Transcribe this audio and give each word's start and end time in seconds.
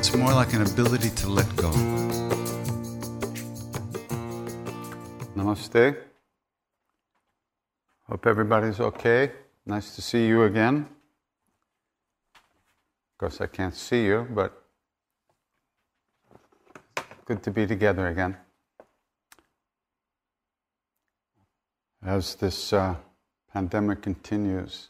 It's 0.00 0.16
more 0.16 0.32
like 0.32 0.54
an 0.54 0.62
ability 0.62 1.10
to 1.10 1.28
let 1.28 1.56
go. 1.56 1.70
Namaste. 5.36 5.98
Hope 8.08 8.26
everybody's 8.26 8.80
okay. 8.80 9.30
Nice 9.66 9.94
to 9.96 10.00
see 10.00 10.26
you 10.26 10.44
again. 10.44 10.88
Of 12.32 13.18
course, 13.18 13.42
I 13.42 13.46
can't 13.46 13.74
see 13.74 14.06
you, 14.06 14.26
but 14.30 14.64
good 17.26 17.42
to 17.42 17.50
be 17.50 17.66
together 17.66 18.06
again. 18.06 18.38
As 22.02 22.36
this 22.36 22.72
uh, 22.72 22.94
pandemic 23.52 24.00
continues, 24.00 24.88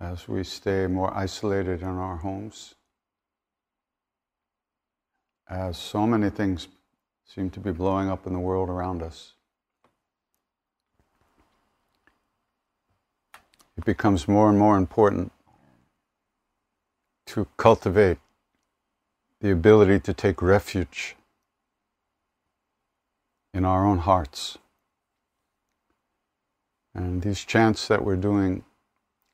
as 0.00 0.28
we 0.28 0.44
stay 0.44 0.86
more 0.86 1.16
isolated 1.16 1.80
in 1.80 1.88
our 1.88 2.16
homes, 2.16 2.74
as 5.48 5.78
so 5.78 6.06
many 6.06 6.28
things 6.28 6.68
seem 7.24 7.50
to 7.50 7.60
be 7.60 7.72
blowing 7.72 8.08
up 8.08 8.26
in 8.26 8.32
the 8.32 8.38
world 8.38 8.68
around 8.68 9.02
us, 9.02 9.32
it 13.76 13.84
becomes 13.84 14.28
more 14.28 14.48
and 14.48 14.58
more 14.58 14.76
important 14.76 15.32
to 17.26 17.46
cultivate 17.56 18.18
the 19.40 19.50
ability 19.50 20.00
to 20.00 20.14
take 20.14 20.40
refuge 20.40 21.16
in 23.52 23.64
our 23.64 23.86
own 23.86 23.98
hearts. 23.98 24.58
And 26.94 27.22
these 27.22 27.44
chants 27.44 27.88
that 27.88 28.04
we're 28.04 28.16
doing 28.16 28.64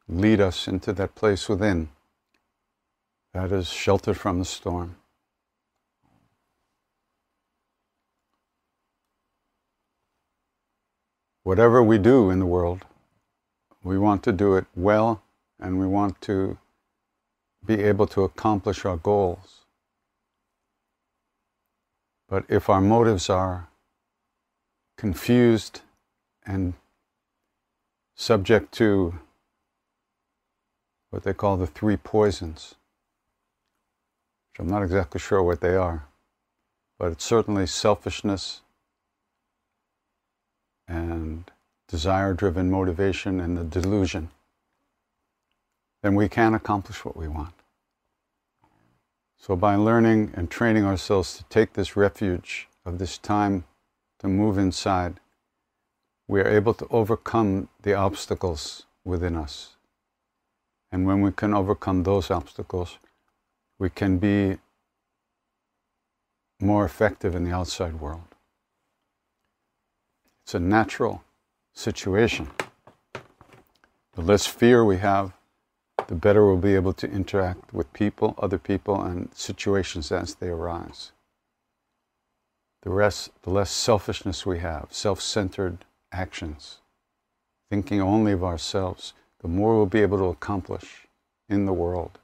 lead 0.08 0.40
us 0.40 0.68
into 0.68 0.92
that 0.92 1.14
place 1.14 1.48
within 1.48 1.88
that 3.32 3.50
is 3.50 3.68
sheltered 3.68 4.18
from 4.18 4.38
the 4.38 4.44
storm. 4.44 4.96
Whatever 11.42 11.82
we 11.82 11.98
do 11.98 12.30
in 12.30 12.38
the 12.38 12.46
world, 12.46 12.84
we 13.82 13.98
want 13.98 14.22
to 14.24 14.32
do 14.32 14.54
it 14.54 14.66
well 14.76 15.22
and 15.58 15.78
we 15.78 15.86
want 15.86 16.20
to 16.20 16.58
be 17.64 17.82
able 17.82 18.06
to 18.08 18.22
accomplish 18.22 18.84
our 18.84 18.96
goals. 18.96 19.64
But 22.28 22.44
if 22.48 22.68
our 22.68 22.80
motives 22.80 23.28
are 23.28 23.68
confused 24.96 25.80
and 26.46 26.74
subject 28.14 28.72
to 28.72 29.18
what 31.12 31.24
they 31.24 31.34
call 31.34 31.58
the 31.58 31.66
three 31.66 31.96
poisons, 31.96 32.74
which 34.48 34.60
I'm 34.60 34.68
not 34.68 34.82
exactly 34.82 35.20
sure 35.20 35.42
what 35.42 35.60
they 35.60 35.76
are, 35.76 36.06
but 36.98 37.12
it's 37.12 37.24
certainly 37.24 37.66
selfishness 37.66 38.62
and 40.88 41.50
desire 41.86 42.32
driven 42.32 42.70
motivation 42.70 43.40
and 43.40 43.58
the 43.58 43.64
delusion, 43.64 44.30
then 46.02 46.14
we 46.14 46.30
can 46.30 46.54
accomplish 46.54 47.04
what 47.04 47.16
we 47.16 47.28
want. 47.28 47.52
So, 49.36 49.54
by 49.54 49.76
learning 49.76 50.32
and 50.34 50.50
training 50.50 50.86
ourselves 50.86 51.36
to 51.36 51.44
take 51.44 51.74
this 51.74 51.94
refuge 51.94 52.68
of 52.86 52.98
this 52.98 53.18
time 53.18 53.64
to 54.20 54.28
move 54.28 54.56
inside, 54.56 55.20
we 56.26 56.40
are 56.40 56.48
able 56.48 56.72
to 56.72 56.86
overcome 56.90 57.68
the 57.82 57.92
obstacles 57.92 58.86
within 59.04 59.36
us. 59.36 59.76
And 60.92 61.06
when 61.06 61.22
we 61.22 61.32
can 61.32 61.54
overcome 61.54 62.02
those 62.02 62.30
obstacles, 62.30 62.98
we 63.78 63.88
can 63.88 64.18
be 64.18 64.58
more 66.60 66.84
effective 66.84 67.34
in 67.34 67.44
the 67.44 67.52
outside 67.52 67.98
world. 67.98 68.22
It's 70.44 70.54
a 70.54 70.60
natural 70.60 71.24
situation. 71.72 72.50
The 74.14 74.22
less 74.22 74.46
fear 74.46 74.84
we 74.84 74.98
have, 74.98 75.32
the 76.08 76.14
better 76.14 76.44
we'll 76.46 76.58
be 76.58 76.74
able 76.74 76.92
to 76.92 77.10
interact 77.10 77.72
with 77.72 77.90
people, 77.94 78.34
other 78.38 78.58
people, 78.58 79.00
and 79.00 79.30
situations 79.34 80.12
as 80.12 80.34
they 80.34 80.48
arise. 80.48 81.12
The, 82.82 82.90
rest, 82.90 83.30
the 83.42 83.50
less 83.50 83.70
selfishness 83.70 84.44
we 84.44 84.58
have, 84.58 84.88
self 84.90 85.22
centered 85.22 85.86
actions, 86.12 86.78
thinking 87.70 88.02
only 88.02 88.32
of 88.32 88.44
ourselves, 88.44 89.14
the 89.42 89.48
more 89.48 89.76
we'll 89.76 89.86
be 89.86 90.02
able 90.02 90.18
to 90.18 90.24
accomplish 90.26 91.08
in 91.48 91.66
the 91.66 91.72
world. 91.72 92.18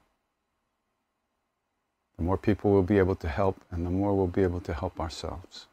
The 2.16 2.24
more 2.24 2.38
people 2.38 2.72
we'll 2.72 2.82
be 2.82 2.98
able 2.98 3.16
to 3.16 3.28
help, 3.28 3.60
and 3.70 3.84
the 3.84 3.90
more 3.90 4.14
we'll 4.16 4.26
be 4.26 4.42
able 4.42 4.60
to 4.60 4.72
help 4.74 4.98
ourselves. 4.98 5.66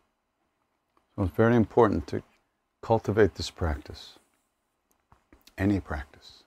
So 1.16 1.24
it's 1.24 1.36
very 1.36 1.56
important 1.56 2.08
to 2.08 2.24
cultivate 2.82 3.36
this 3.36 3.50
practice, 3.50 4.20
any 5.58 5.80
practice. 5.80 6.44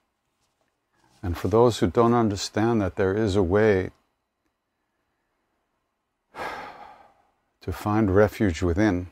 And 1.22 1.36
for 1.36 1.48
those 1.48 1.78
who 1.78 1.88
don't 1.88 2.14
understand 2.14 2.80
that 2.80 2.96
there 2.96 3.14
is 3.14 3.34
a 3.34 3.42
way 3.42 3.90
to 7.62 7.72
find 7.72 8.14
refuge 8.14 8.62
within, 8.62 9.08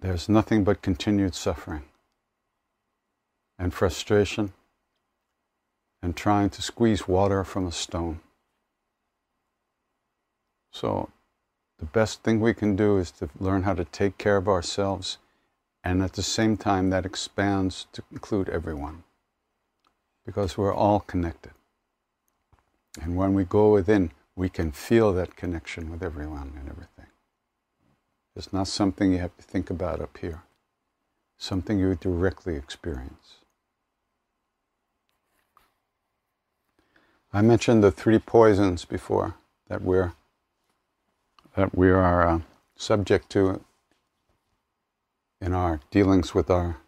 there's 0.00 0.28
nothing 0.28 0.64
but 0.64 0.82
continued 0.82 1.34
suffering 1.34 1.82
and 3.58 3.74
frustration 3.74 4.52
and 6.02 6.16
trying 6.16 6.48
to 6.50 6.62
squeeze 6.62 7.06
water 7.06 7.44
from 7.44 7.66
a 7.66 7.72
stone. 7.72 8.20
So, 10.72 11.10
the 11.78 11.84
best 11.86 12.22
thing 12.22 12.40
we 12.40 12.54
can 12.54 12.76
do 12.76 12.96
is 12.98 13.10
to 13.12 13.28
learn 13.38 13.64
how 13.64 13.74
to 13.74 13.84
take 13.84 14.16
care 14.18 14.36
of 14.36 14.48
ourselves, 14.48 15.18
and 15.82 16.02
at 16.02 16.14
the 16.14 16.22
same 16.22 16.56
time, 16.56 16.90
that 16.90 17.06
expands 17.06 17.86
to 17.92 18.02
include 18.10 18.48
everyone 18.48 19.02
because 20.24 20.56
we're 20.56 20.74
all 20.74 21.00
connected. 21.00 21.52
And 23.00 23.16
when 23.16 23.34
we 23.34 23.44
go 23.44 23.72
within, 23.72 24.12
we 24.36 24.48
can 24.48 24.72
feel 24.72 25.12
that 25.14 25.36
connection 25.36 25.90
with 25.90 26.02
everyone 26.02 26.52
and 26.58 26.68
everything. 26.68 26.89
It's 28.40 28.54
not 28.54 28.68
something 28.68 29.12
you 29.12 29.18
have 29.18 29.36
to 29.36 29.42
think 29.42 29.68
about 29.68 30.00
up 30.00 30.16
here, 30.16 30.44
something 31.36 31.78
you 31.78 31.94
directly 31.94 32.56
experience. 32.56 33.36
I 37.34 37.42
mentioned 37.42 37.84
the 37.84 37.92
three 37.92 38.18
poisons 38.18 38.86
before 38.86 39.34
that 39.68 39.82
we're 39.82 40.14
that 41.54 41.76
we 41.76 41.90
are 41.90 42.26
uh, 42.26 42.40
subject 42.76 43.28
to 43.32 43.62
in 45.42 45.52
our 45.52 45.80
dealings 45.90 46.32
with 46.32 46.48
our 46.48 46.78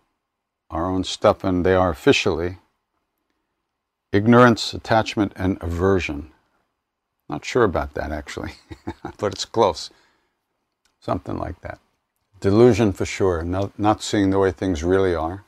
our 0.71 0.87
own 0.87 1.05
stuff, 1.05 1.45
and 1.45 1.67
they 1.67 1.75
are 1.75 1.91
officially 1.91 2.61
ignorance, 4.11 4.73
attachment, 4.73 5.35
and 5.37 5.59
aversion. 5.61 6.33
Not 7.29 7.45
sure 7.45 7.65
about 7.65 7.93
that 7.93 8.11
actually, 8.11 8.53
but 9.19 9.35
it's 9.35 9.45
close. 9.45 9.91
Something 11.03 11.37
like 11.37 11.61
that. 11.63 11.81
Delusion 12.41 12.93
for 12.93 13.05
sure, 13.05 13.43
not, 13.43 13.77
not 13.79 14.03
seeing 14.03 14.31
the 14.31 14.39
way 14.39 14.53
things 14.53 14.85
really 14.85 15.15
are. 15.15 15.45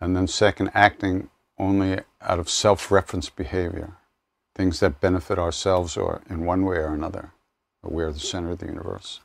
And 0.00 0.16
then, 0.16 0.26
second, 0.26 0.70
acting 0.72 1.28
only 1.58 2.00
out 2.22 2.38
of 2.38 2.48
self 2.48 2.90
reference 2.90 3.28
behavior 3.30 3.98
things 4.54 4.80
that 4.80 5.00
benefit 5.00 5.38
ourselves 5.38 5.96
or 5.96 6.22
in 6.28 6.44
one 6.44 6.64
way 6.64 6.76
or 6.76 6.92
another. 6.92 7.32
We're 7.82 8.12
the 8.12 8.18
center 8.20 8.50
of 8.50 8.58
the 8.58 8.66
universe. 8.66 9.20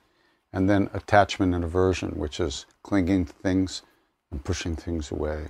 And 0.53 0.69
then 0.69 0.89
attachment 0.93 1.53
and 1.53 1.63
aversion, 1.63 2.11
which 2.11 2.39
is 2.39 2.65
clinging 2.83 3.25
to 3.25 3.33
things 3.33 3.81
and 4.31 4.43
pushing 4.43 4.75
things 4.75 5.11
away. 5.11 5.49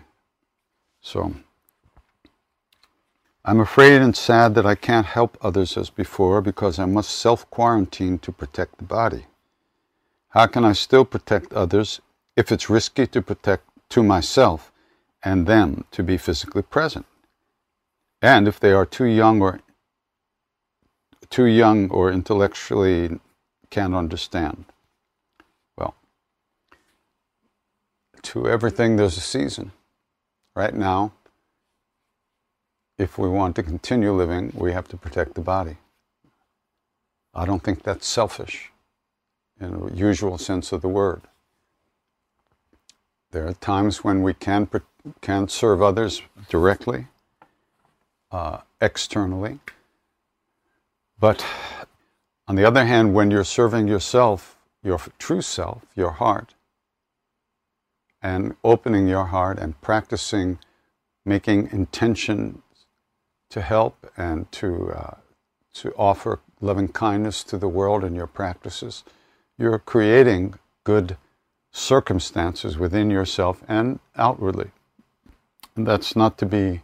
So, 1.02 1.36
I'm 3.46 3.60
afraid 3.60 4.02
and 4.02 4.16
sad 4.16 4.56
that 4.56 4.66
I 4.66 4.76
can't 4.76 5.06
help 5.06 5.38
others 5.42 5.78
as 5.78 5.90
before 5.90 6.42
because 6.42 6.80
I 6.80 6.86
must 6.86 7.12
self 7.12 7.50
quarantine 7.50 8.20
to 8.20 8.32
protect 8.32 8.78
the 8.78 8.84
body. 8.84 9.26
How 10.38 10.46
can 10.46 10.64
I 10.64 10.74
still 10.74 11.04
protect 11.04 11.52
others 11.54 12.00
if 12.36 12.52
it's 12.52 12.70
risky 12.70 13.08
to 13.08 13.24
protect 13.24 13.64
to 13.90 14.04
myself 14.04 14.72
and 15.24 15.48
them 15.48 15.86
to 15.90 16.04
be 16.04 16.16
physically 16.16 16.62
present? 16.62 17.08
And 18.22 18.48
if 18.48 18.60
they 18.60 18.72
are 18.72 18.86
too 18.86 19.06
young 19.06 19.42
or 19.42 19.62
too 21.32 21.46
young 21.46 21.90
or 21.90 22.12
intellectually 22.12 23.20
can't 23.72 23.96
understand. 23.96 24.66
Well, 25.76 25.96
to 28.22 28.48
everything 28.48 28.96
there's 28.96 29.18
a 29.18 29.22
season. 29.22 29.72
Right 30.56 30.76
now, 30.76 31.14
if 33.00 33.18
we 33.18 33.28
want 33.28 33.56
to 33.56 33.64
continue 33.64 34.14
living, 34.14 34.54
we 34.54 34.72
have 34.74 34.88
to 34.90 34.98
protect 34.98 35.34
the 35.34 35.42
body. 35.42 35.78
I 37.34 37.46
don't 37.46 37.64
think 37.64 37.82
that's 37.82 38.06
selfish 38.06 38.72
in 39.60 39.80
the 39.80 39.94
usual 39.94 40.38
sense 40.38 40.72
of 40.72 40.82
the 40.82 40.88
word. 40.88 41.22
There 43.32 43.48
are 43.48 43.54
times 43.54 44.04
when 44.04 44.24
we 44.24 44.34
can, 44.34 44.70
can 45.22 45.48
serve 45.48 45.82
others 45.82 46.22
directly, 46.50 47.08
uh, 48.32 48.60
externally. 48.80 49.60
But 51.20 51.46
on 52.48 52.56
the 52.56 52.66
other 52.66 52.86
hand, 52.86 53.14
when 53.14 53.32
you're 53.32 53.44
serving 53.44 53.88
yourself, 53.88 54.58
your 54.84 55.00
true 55.20 55.42
self, 55.42 55.84
your 55.96 56.12
heart, 56.12 56.54
and 58.22 58.56
opening 58.64 59.08
your 59.08 59.26
heart 59.26 59.60
and 59.60 59.80
practicing 59.82 60.60
making 61.26 61.70
intention 61.72 62.62
to 63.50 63.62
help 63.62 64.10
and 64.16 64.52
to, 64.52 64.92
uh, 64.92 65.18
to 65.74 65.94
offer 65.98 66.40
loving 66.62 66.88
kindness 66.88 67.44
to 67.44 67.58
the 67.58 67.68
world 67.68 68.04
in 68.04 68.16
your 68.16 68.28
practices, 68.28 69.04
you're 69.58 69.80
creating 69.80 70.56
good 70.84 71.18
circumstances 71.72 72.78
within 72.78 73.10
yourself 73.10 73.64
and 73.68 74.00
outwardly. 74.16 74.72
And 75.76 75.86
that's 75.86 76.16
not 76.16 76.38
to 76.40 76.46
be, 76.46 76.82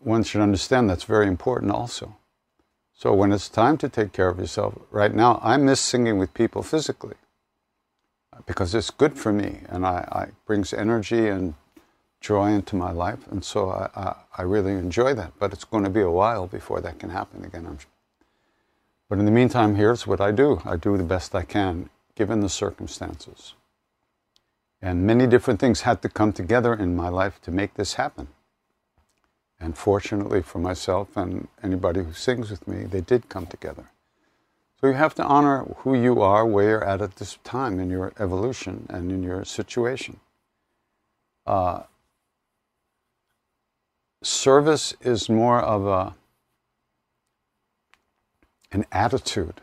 one 0.00 0.22
should 0.22 0.40
understand 0.40 0.88
that's 0.88 1.04
very 1.04 1.26
important 1.26 1.72
also. 1.72 2.16
So 2.92 3.12
when 3.12 3.32
it's 3.32 3.48
time 3.48 3.76
to 3.78 3.88
take 3.88 4.12
care 4.12 4.28
of 4.28 4.38
yourself, 4.38 4.78
right 4.90 5.14
now, 5.14 5.40
I 5.42 5.56
miss 5.56 5.80
singing 5.80 6.18
with 6.18 6.32
people 6.32 6.62
physically 6.62 7.16
because 8.46 8.74
it's 8.74 8.90
good 8.90 9.18
for 9.18 9.32
me 9.32 9.60
and 9.68 9.84
I, 9.84 10.08
I 10.10 10.26
brings 10.46 10.72
energy 10.72 11.28
and 11.28 11.54
joy 12.24 12.52
into 12.52 12.74
my 12.74 12.90
life, 12.90 13.18
and 13.30 13.44
so 13.44 13.68
I, 13.68 13.90
I, 13.94 14.14
I, 14.38 14.42
really 14.42 14.72
enjoy 14.72 15.12
that. 15.12 15.32
But 15.38 15.52
it's 15.52 15.64
going 15.64 15.84
to 15.84 15.90
be 15.90 16.00
a 16.00 16.10
while 16.10 16.46
before 16.46 16.80
that 16.80 16.98
can 16.98 17.10
happen 17.10 17.44
again. 17.44 17.66
I'm. 17.66 17.78
But 19.08 19.18
in 19.18 19.24
the 19.24 19.30
meantime, 19.30 19.74
here's 19.74 20.06
what 20.06 20.20
I 20.20 20.30
do 20.30 20.60
I 20.64 20.76
do 20.76 20.96
the 20.96 21.04
best 21.04 21.34
I 21.34 21.42
can, 21.42 21.90
given 22.14 22.40
the 22.40 22.48
circumstances. 22.48 23.54
And 24.80 25.06
many 25.06 25.26
different 25.26 25.60
things 25.60 25.82
had 25.82 26.02
to 26.02 26.08
come 26.08 26.32
together 26.32 26.74
in 26.74 26.94
my 26.94 27.08
life 27.08 27.40
to 27.42 27.50
make 27.50 27.74
this 27.74 27.94
happen. 27.94 28.28
And 29.58 29.78
fortunately 29.78 30.42
for 30.42 30.58
myself 30.58 31.16
and 31.16 31.48
anybody 31.62 32.02
who 32.02 32.12
sings 32.12 32.50
with 32.50 32.68
me, 32.68 32.84
they 32.84 33.00
did 33.00 33.28
come 33.28 33.46
together. 33.46 33.90
So 34.80 34.88
you 34.88 34.92
have 34.92 35.14
to 35.14 35.24
honor 35.24 35.64
who 35.78 35.94
you 35.94 36.20
are, 36.20 36.44
where 36.44 36.68
you're 36.68 36.84
at 36.84 37.00
at 37.00 37.16
this 37.16 37.38
time 37.44 37.80
in 37.80 37.88
your 37.88 38.12
evolution 38.18 38.86
and 38.90 39.10
in 39.10 39.22
your 39.22 39.44
situation. 39.46 40.20
Uh, 41.46 41.84
service 44.22 44.94
is 45.00 45.30
more 45.30 45.60
of 45.60 45.86
a 45.86 46.14
an 48.74 48.84
attitude 48.90 49.60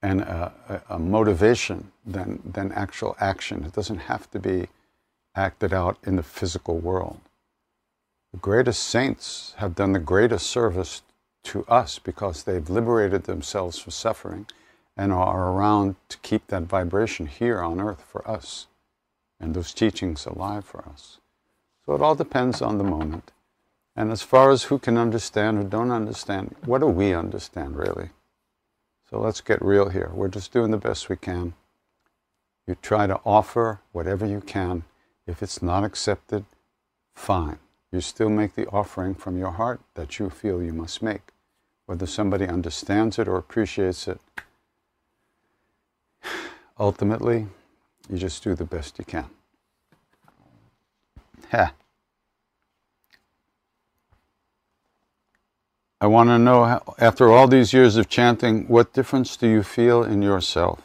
and 0.00 0.20
a, 0.20 0.82
a, 0.88 0.98
motivation 0.98 1.90
than, 2.06 2.40
than 2.44 2.70
actual 2.70 3.16
action. 3.18 3.64
It 3.64 3.72
doesn't 3.72 3.98
have 3.98 4.30
to 4.30 4.38
be 4.38 4.68
acted 5.34 5.72
out 5.72 5.98
in 6.04 6.14
the 6.14 6.22
physical 6.22 6.78
world. 6.78 7.20
The 8.32 8.38
greatest 8.38 8.84
saints 8.84 9.54
have 9.56 9.74
done 9.74 9.92
the 9.92 9.98
greatest 9.98 10.46
service 10.46 11.02
to 11.44 11.64
us 11.66 11.98
because 11.98 12.44
they've 12.44 12.70
liberated 12.70 13.24
themselves 13.24 13.78
from 13.78 13.90
suffering 13.90 14.46
and 14.96 15.12
are 15.12 15.50
around 15.50 15.96
to 16.10 16.18
keep 16.18 16.46
that 16.46 16.62
vibration 16.62 17.26
here 17.26 17.60
on 17.60 17.80
earth 17.80 18.02
for 18.02 18.28
us 18.28 18.68
and 19.40 19.54
those 19.54 19.74
teachings 19.74 20.26
alive 20.26 20.64
for 20.64 20.84
us. 20.88 21.18
So 21.86 21.94
it 21.94 22.02
all 22.02 22.14
depends 22.14 22.62
on 22.62 22.78
the 22.78 22.84
moment. 22.84 23.32
And 23.98 24.12
as 24.12 24.22
far 24.22 24.52
as 24.52 24.62
who 24.62 24.78
can 24.78 24.96
understand 24.96 25.58
or 25.58 25.64
don't 25.64 25.90
understand, 25.90 26.54
what 26.64 26.78
do 26.78 26.86
we 26.86 27.12
understand 27.12 27.76
really? 27.76 28.10
So 29.10 29.18
let's 29.18 29.40
get 29.40 29.60
real 29.60 29.88
here. 29.88 30.12
We're 30.14 30.28
just 30.28 30.52
doing 30.52 30.70
the 30.70 30.76
best 30.76 31.08
we 31.08 31.16
can. 31.16 31.54
You 32.64 32.76
try 32.80 33.08
to 33.08 33.18
offer 33.26 33.80
whatever 33.90 34.24
you 34.24 34.40
can. 34.40 34.84
If 35.26 35.42
it's 35.42 35.60
not 35.60 35.82
accepted, 35.82 36.44
fine. 37.12 37.58
You 37.90 38.00
still 38.00 38.30
make 38.30 38.54
the 38.54 38.68
offering 38.68 39.16
from 39.16 39.36
your 39.36 39.50
heart 39.50 39.80
that 39.94 40.20
you 40.20 40.30
feel 40.30 40.62
you 40.62 40.72
must 40.72 41.02
make. 41.02 41.32
Whether 41.86 42.06
somebody 42.06 42.46
understands 42.46 43.18
it 43.18 43.26
or 43.26 43.36
appreciates 43.36 44.06
it, 44.06 44.20
ultimately, 46.78 47.48
you 48.08 48.16
just 48.16 48.44
do 48.44 48.54
the 48.54 48.64
best 48.64 48.96
you 49.00 49.04
can. 49.04 49.28
Ha. 51.50 51.72
I 56.00 56.06
want 56.06 56.28
to 56.28 56.38
know, 56.38 56.80
after 56.98 57.32
all 57.32 57.48
these 57.48 57.72
years 57.72 57.96
of 57.96 58.08
chanting, 58.08 58.68
what 58.68 58.92
difference 58.92 59.36
do 59.36 59.48
you 59.48 59.64
feel 59.64 60.04
in 60.04 60.22
yourself? 60.22 60.80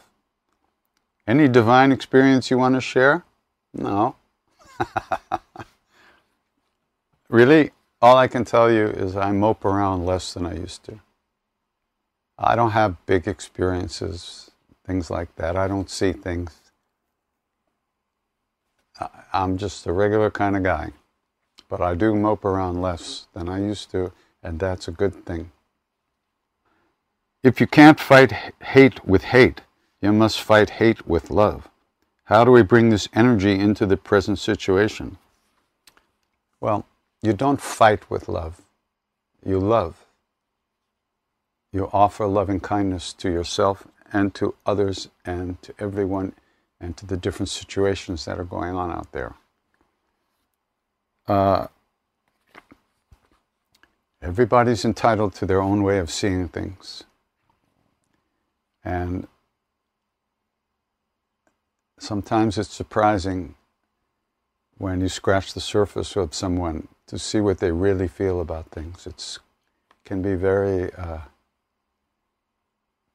Any 1.26 1.46
divine 1.46 1.92
experience 1.92 2.50
you 2.50 2.58
want 2.58 2.74
to 2.74 2.80
share? 2.80 3.24
No. 3.72 4.16
really, 7.28 7.70
all 8.02 8.16
I 8.16 8.26
can 8.26 8.44
tell 8.44 8.70
you 8.70 8.86
is 8.86 9.16
I 9.16 9.30
mope 9.30 9.64
around 9.64 10.04
less 10.04 10.34
than 10.34 10.44
I 10.44 10.54
used 10.54 10.84
to. 10.84 10.98
I 12.36 12.56
don't 12.56 12.72
have 12.72 13.06
big 13.06 13.28
experiences, 13.28 14.50
things 14.84 15.10
like 15.10 15.34
that. 15.36 15.56
I 15.56 15.68
don't 15.68 15.88
see 15.88 16.12
things. 16.12 16.60
I'm 19.32 19.56
just 19.58 19.86
a 19.86 19.92
regular 19.92 20.30
kind 20.30 20.56
of 20.56 20.64
guy. 20.64 20.90
But 21.68 21.80
I 21.80 21.94
do 21.94 22.14
mope 22.14 22.44
around 22.44 22.82
less 22.82 23.26
than 23.32 23.48
I 23.48 23.60
used 23.60 23.90
to, 23.92 24.12
and 24.44 24.60
that's 24.60 24.86
a 24.86 24.92
good 24.92 25.24
thing. 25.24 25.50
If 27.42 27.60
you 27.60 27.66
can't 27.66 27.98
fight 27.98 28.32
hate 28.62 29.04
with 29.04 29.24
hate, 29.24 29.62
you 30.00 30.12
must 30.12 30.40
fight 30.40 30.70
hate 30.70 31.06
with 31.06 31.30
love. 31.30 31.68
How 32.24 32.44
do 32.44 32.50
we 32.50 32.62
bring 32.62 32.90
this 32.90 33.08
energy 33.14 33.58
into 33.58 33.86
the 33.86 33.96
present 33.96 34.38
situation? 34.38 35.18
Well, 36.60 36.86
you 37.22 37.32
don't 37.32 37.60
fight 37.60 38.10
with 38.10 38.28
love, 38.28 38.62
you 39.44 39.58
love. 39.58 40.04
You 41.72 41.90
offer 41.92 42.26
loving 42.26 42.60
kindness 42.60 43.12
to 43.14 43.30
yourself 43.30 43.88
and 44.12 44.32
to 44.34 44.54
others 44.64 45.08
and 45.24 45.60
to 45.62 45.74
everyone 45.78 46.34
and 46.80 46.96
to 46.98 47.06
the 47.06 47.16
different 47.16 47.48
situations 47.48 48.24
that 48.26 48.38
are 48.38 48.44
going 48.44 48.74
on 48.74 48.92
out 48.92 49.10
there. 49.12 49.34
Uh, 51.26 51.66
everybody's 54.24 54.86
entitled 54.86 55.34
to 55.34 55.44
their 55.44 55.60
own 55.60 55.82
way 55.82 55.98
of 55.98 56.10
seeing 56.10 56.48
things. 56.48 57.04
And 58.82 59.26
sometimes 61.98 62.56
it's 62.56 62.72
surprising 62.72 63.54
when 64.78 65.02
you 65.02 65.08
scratch 65.08 65.52
the 65.52 65.60
surface 65.60 66.16
of 66.16 66.34
someone 66.34 66.88
to 67.06 67.18
see 67.18 67.40
what 67.40 67.58
they 67.58 67.70
really 67.70 68.08
feel 68.08 68.40
about 68.40 68.70
things. 68.70 69.06
It 69.06 69.38
can 70.06 70.22
be 70.22 70.34
very 70.34 70.92
uh, 70.94 71.18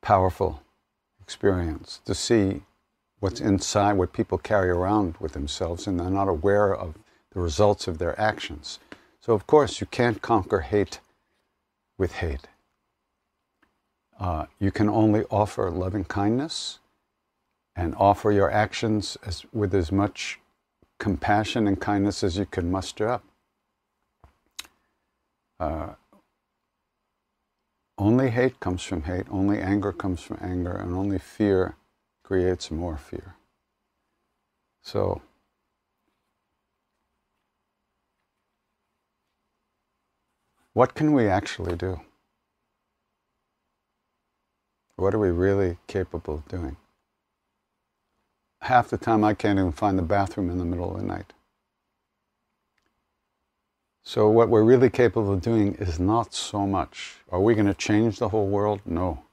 powerful 0.02 0.62
experience 1.20 2.02
to 2.06 2.14
see 2.14 2.62
what's 3.20 3.42
inside, 3.42 3.94
what 3.94 4.14
people 4.14 4.38
carry 4.38 4.70
around 4.70 5.16
with 5.20 5.34
themselves, 5.34 5.88
and 5.88 6.00
they're 6.00 6.10
not 6.10 6.28
aware 6.28 6.74
of 6.74 6.94
the 7.34 7.40
results 7.40 7.88
of 7.88 7.98
their 7.98 8.20
actions. 8.20 8.80
So, 9.30 9.36
of 9.36 9.46
course, 9.46 9.80
you 9.80 9.86
can't 9.86 10.24
conquer 10.24 10.62
hate 10.62 11.02
with 12.00 12.14
hate. 12.14 12.48
Uh, 14.20 14.48
you 14.58 14.72
can 14.72 14.90
only 14.90 15.24
offer 15.30 15.70
loving 15.70 16.04
kindness 16.04 16.80
and 17.76 17.94
offer 17.94 18.32
your 18.32 18.50
actions 18.50 19.20
as, 19.24 19.46
with 19.54 19.76
as 19.76 19.92
much 19.92 20.40
compassion 20.98 21.68
and 21.68 21.80
kindness 21.80 22.24
as 22.24 22.40
you 22.40 22.48
can 22.48 22.72
muster 22.72 23.08
up. 23.08 23.24
Uh, 25.60 25.90
only 28.00 28.32
hate 28.32 28.60
comes 28.60 28.82
from 28.82 29.04
hate, 29.04 29.28
only 29.30 29.60
anger 29.60 29.92
comes 29.92 30.24
from 30.24 30.40
anger, 30.42 30.72
and 30.72 30.96
only 30.96 31.20
fear 31.20 31.76
creates 32.24 32.72
more 32.72 32.98
fear. 32.98 33.36
So, 34.82 35.22
what 40.74 40.94
can 40.94 41.14
we 41.14 41.28
actually 41.28 41.76
do? 41.76 42.02
What 44.96 45.14
are 45.14 45.20
we 45.20 45.30
really 45.32 45.78
capable 45.88 46.36
of 46.36 46.48
doing? 46.48 46.78
Half 48.62 48.90
the 48.90 48.98
time 48.98 49.24
I 49.24 49.34
can't 49.34 49.58
even 49.58 49.72
find 49.72 49.98
the 49.98 50.04
bathroom 50.04 50.50
in 50.50 50.58
the 50.58 50.66
middle 50.66 50.92
of 50.92 50.98
the 51.00 51.06
night. 51.06 51.34
So, 54.04 54.28
what 54.28 54.50
we're 54.50 54.64
really 54.64 54.90
capable 54.90 55.34
of 55.34 55.42
doing 55.42 55.76
is 55.76 56.00
not 56.00 56.34
so 56.34 56.66
much. 56.66 57.18
Are 57.32 57.40
we 57.40 57.54
going 57.54 57.68
to 57.68 57.74
change 57.74 58.18
the 58.18 58.30
whole 58.30 58.48
world? 58.48 58.82
No. 58.86 59.24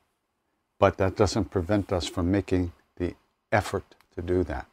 But 0.79 0.99
that 0.99 1.17
doesn't 1.17 1.51
prevent 1.51 1.93
us 1.93 2.07
from 2.07 2.31
making 2.31 2.73
the 2.97 3.15
effort 3.51 3.95
to 4.15 4.23
do 4.23 4.45
that. 4.45 4.67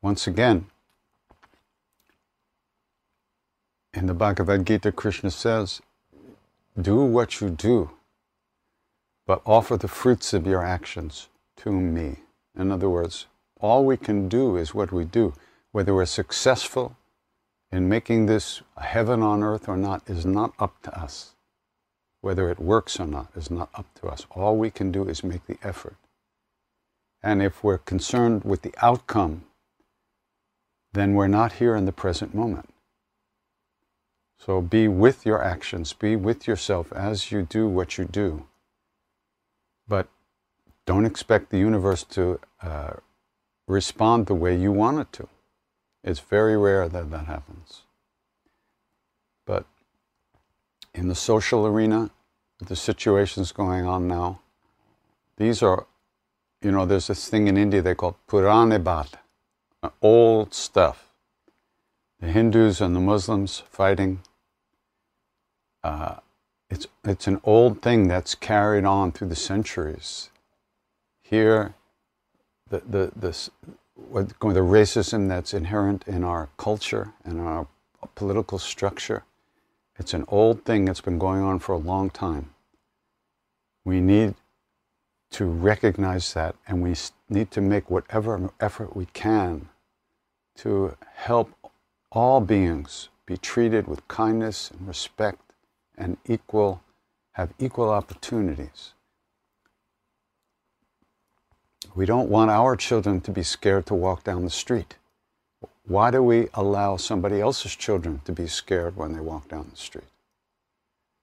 Once 0.00 0.26
again, 0.26 0.66
in 3.94 4.06
the 4.06 4.14
Bhagavad 4.14 4.66
Gita, 4.66 4.92
Krishna 4.92 5.30
says, 5.30 5.80
Do 6.80 7.04
what 7.04 7.40
you 7.40 7.50
do, 7.50 7.90
but 9.26 9.42
offer 9.46 9.76
the 9.76 9.88
fruits 9.88 10.32
of 10.32 10.46
your 10.46 10.62
actions 10.62 11.28
to 11.58 11.72
me. 11.72 12.16
In 12.56 12.70
other 12.70 12.88
words, 12.88 13.26
all 13.60 13.84
we 13.84 13.96
can 13.96 14.28
do 14.28 14.56
is 14.56 14.74
what 14.74 14.92
we 14.92 15.04
do. 15.04 15.34
Whether 15.72 15.94
we're 15.94 16.06
successful 16.06 16.96
in 17.70 17.88
making 17.88 18.26
this 18.26 18.62
a 18.76 18.84
heaven 18.84 19.22
on 19.22 19.42
earth 19.42 19.68
or 19.68 19.76
not 19.76 20.08
is 20.08 20.24
not 20.24 20.52
up 20.58 20.80
to 20.82 20.98
us. 20.98 21.34
Whether 22.20 22.50
it 22.50 22.58
works 22.58 22.98
or 22.98 23.06
not 23.06 23.28
is 23.36 23.50
not 23.50 23.70
up 23.74 23.86
to 24.00 24.08
us. 24.08 24.26
All 24.30 24.56
we 24.56 24.70
can 24.70 24.90
do 24.90 25.08
is 25.08 25.22
make 25.22 25.46
the 25.46 25.58
effort. 25.62 25.96
And 27.22 27.42
if 27.42 27.62
we're 27.62 27.78
concerned 27.78 28.44
with 28.44 28.62
the 28.62 28.74
outcome, 28.80 29.44
then 30.92 31.14
we're 31.14 31.28
not 31.28 31.54
here 31.54 31.74
in 31.76 31.84
the 31.84 31.92
present 31.92 32.34
moment. 32.34 32.70
So 34.38 34.62
be 34.62 34.88
with 34.88 35.26
your 35.26 35.42
actions, 35.42 35.92
be 35.92 36.16
with 36.16 36.46
yourself 36.46 36.92
as 36.92 37.30
you 37.30 37.42
do 37.42 37.68
what 37.68 37.98
you 37.98 38.04
do. 38.04 38.46
But 39.86 40.08
don't 40.86 41.04
expect 41.04 41.50
the 41.50 41.58
universe 41.58 42.04
to 42.04 42.40
uh, 42.62 42.94
respond 43.66 44.26
the 44.26 44.34
way 44.34 44.56
you 44.56 44.72
want 44.72 45.00
it 45.00 45.12
to. 45.12 45.28
It's 46.04 46.20
very 46.20 46.56
rare 46.56 46.88
that 46.88 47.10
that 47.10 47.26
happens. 47.26 47.82
But 49.44 49.66
in 50.94 51.08
the 51.08 51.14
social 51.14 51.66
arena, 51.66 52.10
the 52.60 52.76
situations 52.76 53.52
going 53.52 53.84
on 53.84 54.08
now, 54.08 54.40
these 55.36 55.62
are, 55.62 55.86
you 56.62 56.72
know, 56.72 56.86
there's 56.86 57.08
this 57.08 57.28
thing 57.28 57.48
in 57.48 57.56
India 57.56 57.82
they 57.82 57.94
call 57.94 58.16
Puranibat, 58.28 59.14
old 60.00 60.54
stuff. 60.54 61.04
The 62.20 62.28
Hindus 62.28 62.80
and 62.80 62.96
the 62.96 63.00
Muslims 63.00 63.62
fighting. 63.70 64.20
Uh, 65.82 66.16
it's, 66.70 66.86
it's 67.04 67.26
an 67.26 67.40
old 67.44 67.80
thing 67.82 68.08
that's 68.08 68.34
carried 68.34 68.84
on 68.84 69.12
through 69.12 69.28
the 69.28 69.36
centuries. 69.36 70.30
Here, 71.22 71.74
the, 72.68 72.80
the, 72.80 73.12
the, 73.16 73.50
what, 73.94 74.28
the 74.28 74.60
racism 74.60 75.28
that's 75.28 75.54
inherent 75.54 76.06
in 76.06 76.24
our 76.24 76.50
culture 76.56 77.14
and 77.24 77.40
our 77.40 77.66
political 78.14 78.58
structure. 78.58 79.24
It's 79.98 80.14
an 80.14 80.24
old 80.28 80.64
thing 80.64 80.84
that's 80.84 81.00
been 81.00 81.18
going 81.18 81.42
on 81.42 81.58
for 81.58 81.72
a 81.72 81.78
long 81.78 82.10
time. 82.10 82.50
We 83.84 84.00
need 84.00 84.34
to 85.30 85.44
recognize 85.44 86.34
that 86.34 86.54
and 86.66 86.82
we 86.82 86.94
need 87.28 87.50
to 87.50 87.60
make 87.60 87.90
whatever 87.90 88.50
effort 88.60 88.94
we 88.94 89.06
can 89.06 89.68
to 90.56 90.96
help 91.14 91.50
all 92.10 92.40
beings 92.40 93.08
be 93.26 93.36
treated 93.36 93.86
with 93.86 94.06
kindness 94.08 94.70
and 94.70 94.86
respect 94.88 95.47
and 95.98 96.16
equal 96.26 96.80
have 97.32 97.52
equal 97.58 97.90
opportunities. 97.90 98.94
We 101.94 102.06
don't 102.06 102.30
want 102.30 102.50
our 102.50 102.76
children 102.76 103.20
to 103.22 103.30
be 103.30 103.42
scared 103.42 103.86
to 103.86 103.94
walk 103.94 104.24
down 104.24 104.44
the 104.44 104.50
street. 104.50 104.96
Why 105.84 106.10
do 106.10 106.22
we 106.22 106.48
allow 106.54 106.96
somebody 106.96 107.40
else's 107.40 107.74
children 107.74 108.20
to 108.24 108.32
be 108.32 108.46
scared 108.46 108.96
when 108.96 109.12
they 109.12 109.20
walk 109.20 109.48
down 109.48 109.68
the 109.70 109.76
street? 109.76 110.10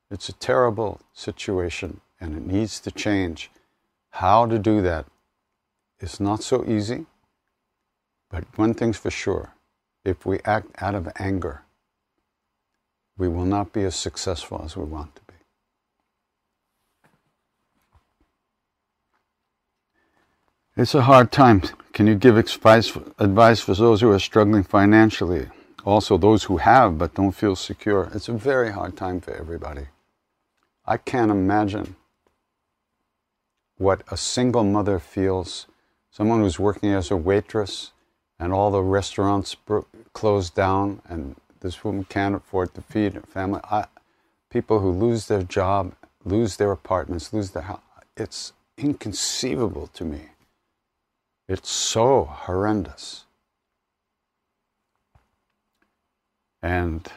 It's 0.10 0.29
a 0.29 0.34
terrible 0.34 1.01
situation 1.13 2.01
and 2.20 2.36
it 2.36 2.46
needs 2.46 2.79
to 2.82 2.91
change. 2.91 3.51
How 4.12 4.46
to 4.46 4.58
do 4.58 4.82
that 4.82 5.05
is 6.00 6.20
not 6.20 6.44
so 6.44 6.63
easy, 6.65 7.05
but 8.29 8.46
one 8.55 8.74
thing's 8.74 8.98
for 8.98 9.12
sure 9.12 9.53
if 10.05 10.25
we 10.25 10.39
act 10.46 10.67
out 10.82 10.96
of 10.96 11.12
anger, 11.17 11.63
we 13.17 13.27
will 13.27 13.45
not 13.45 13.72
be 13.72 13.84
as 13.84 13.95
successful 13.95 14.62
as 14.63 14.75
we 14.75 14.84
want 14.84 15.15
to. 15.15 15.22
Be. 15.22 15.34
It's 20.77 20.95
a 20.95 21.03
hard 21.03 21.31
time. 21.31 21.62
Can 21.93 22.07
you 22.07 22.15
give 22.15 22.38
advice, 22.38 22.95
advice 23.17 23.62
for 23.62 23.74
those 23.74 24.01
who 24.01 24.12
are 24.12 24.19
struggling 24.19 24.63
financially? 24.63 25.48
Also, 25.86 26.17
those 26.17 26.45
who 26.45 26.57
have 26.57 26.98
but 26.98 27.13
don't 27.13 27.31
feel 27.31 27.55
secure. 27.55 28.10
It's 28.13 28.27
a 28.27 28.34
very 28.34 28.72
hard 28.72 28.98
time 28.98 29.22
for 29.22 29.34
everybody. 29.34 29.88
I 30.86 30.98
can't 30.98 31.31
imagine 31.31 31.95
what 33.77 34.01
a 34.12 34.17
single 34.17 34.63
mother 34.63 35.00
feels. 35.00 35.67
Someone 36.12 36.41
who's 36.41 36.60
working 36.60 36.91
as 36.91 37.12
a 37.12 37.17
waitress 37.17 37.91
and 38.39 38.51
all 38.51 38.72
the 38.72 38.81
restaurants 38.81 39.55
closed 40.13 40.55
down 40.55 41.01
and 41.07 41.36
this 41.65 41.84
woman 41.84 42.05
can't 42.05 42.36
afford 42.36 42.74
to 42.75 42.81
feed 42.81 43.13
her 43.13 43.22
family. 43.22 43.60
I, 43.63 43.86
people 44.50 44.79
who 44.79 44.91
lose 44.91 45.27
their 45.27 45.41
job, 45.41 45.93
lose 46.24 46.57
their 46.57 46.72
apartments, 46.72 47.34
lose 47.34 47.51
their 47.51 47.63
house. 47.63 47.81
It's 48.15 48.53
inconceivable 48.77 49.88
to 49.88 50.05
me. 50.05 50.29
It's 51.48 51.69
so 51.69 52.25
horrendous. 52.25 53.25
And 56.62 57.07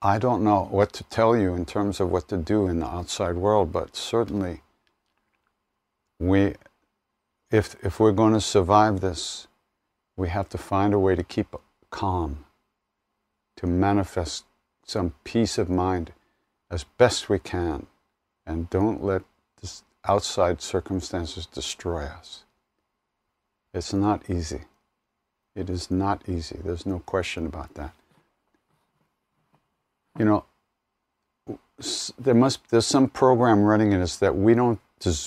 I 0.00 0.18
don't 0.18 0.42
know 0.42 0.68
what 0.70 0.92
to 0.94 1.04
tell 1.04 1.36
you 1.36 1.54
in 1.54 1.64
terms 1.66 2.00
of 2.00 2.10
what 2.10 2.28
to 2.28 2.36
do 2.36 2.68
in 2.68 2.80
the 2.80 2.86
outside 2.86 3.36
world, 3.36 3.70
but 3.72 3.96
certainly 3.96 4.62
we, 6.18 6.54
if, 7.50 7.76
if 7.82 8.00
we're 8.00 8.12
going 8.12 8.34
to 8.34 8.40
survive 8.40 9.00
this, 9.00 9.46
we 10.16 10.28
have 10.28 10.48
to 10.50 10.58
find 10.58 10.94
a 10.94 10.98
way 10.98 11.14
to 11.14 11.22
keep 11.22 11.54
calm, 11.90 12.44
to 13.58 13.66
manifest 13.66 14.44
some 14.84 15.14
peace 15.24 15.58
of 15.58 15.68
mind 15.68 16.12
as 16.70 16.84
best 16.84 17.28
we 17.28 17.38
can, 17.38 17.86
and 18.46 18.70
don't 18.70 19.02
let 19.02 19.22
this 19.60 19.82
outside 20.04 20.62
circumstances 20.62 21.44
destroy 21.44 22.04
us. 22.04 22.44
It's 23.74 23.92
not 23.92 24.30
easy. 24.30 24.62
It 25.56 25.68
is 25.68 25.90
not 25.90 26.22
easy. 26.28 26.58
There's 26.64 26.86
no 26.86 27.00
question 27.00 27.46
about 27.46 27.74
that. 27.74 27.92
You 30.16 30.24
know, 30.24 30.44
there 32.18 32.34
must 32.34 32.68
there's 32.70 32.86
some 32.86 33.08
program 33.08 33.62
running 33.64 33.90
in 33.90 34.00
us 34.00 34.16
that 34.16 34.36
we 34.36 34.54
don't 34.54 34.78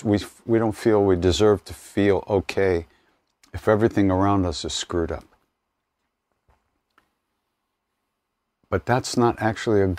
we 0.04 0.18
we 0.46 0.58
don't 0.58 0.76
feel 0.76 1.04
we 1.04 1.16
deserve 1.16 1.64
to 1.64 1.74
feel 1.74 2.24
okay 2.28 2.86
if 3.52 3.68
everything 3.68 4.10
around 4.10 4.46
us 4.46 4.64
is 4.64 4.72
screwed 4.72 5.12
up. 5.12 5.24
But 8.72 8.86
that's 8.86 9.16
not 9.16 9.36
actually 9.40 9.82
a, 9.82 9.96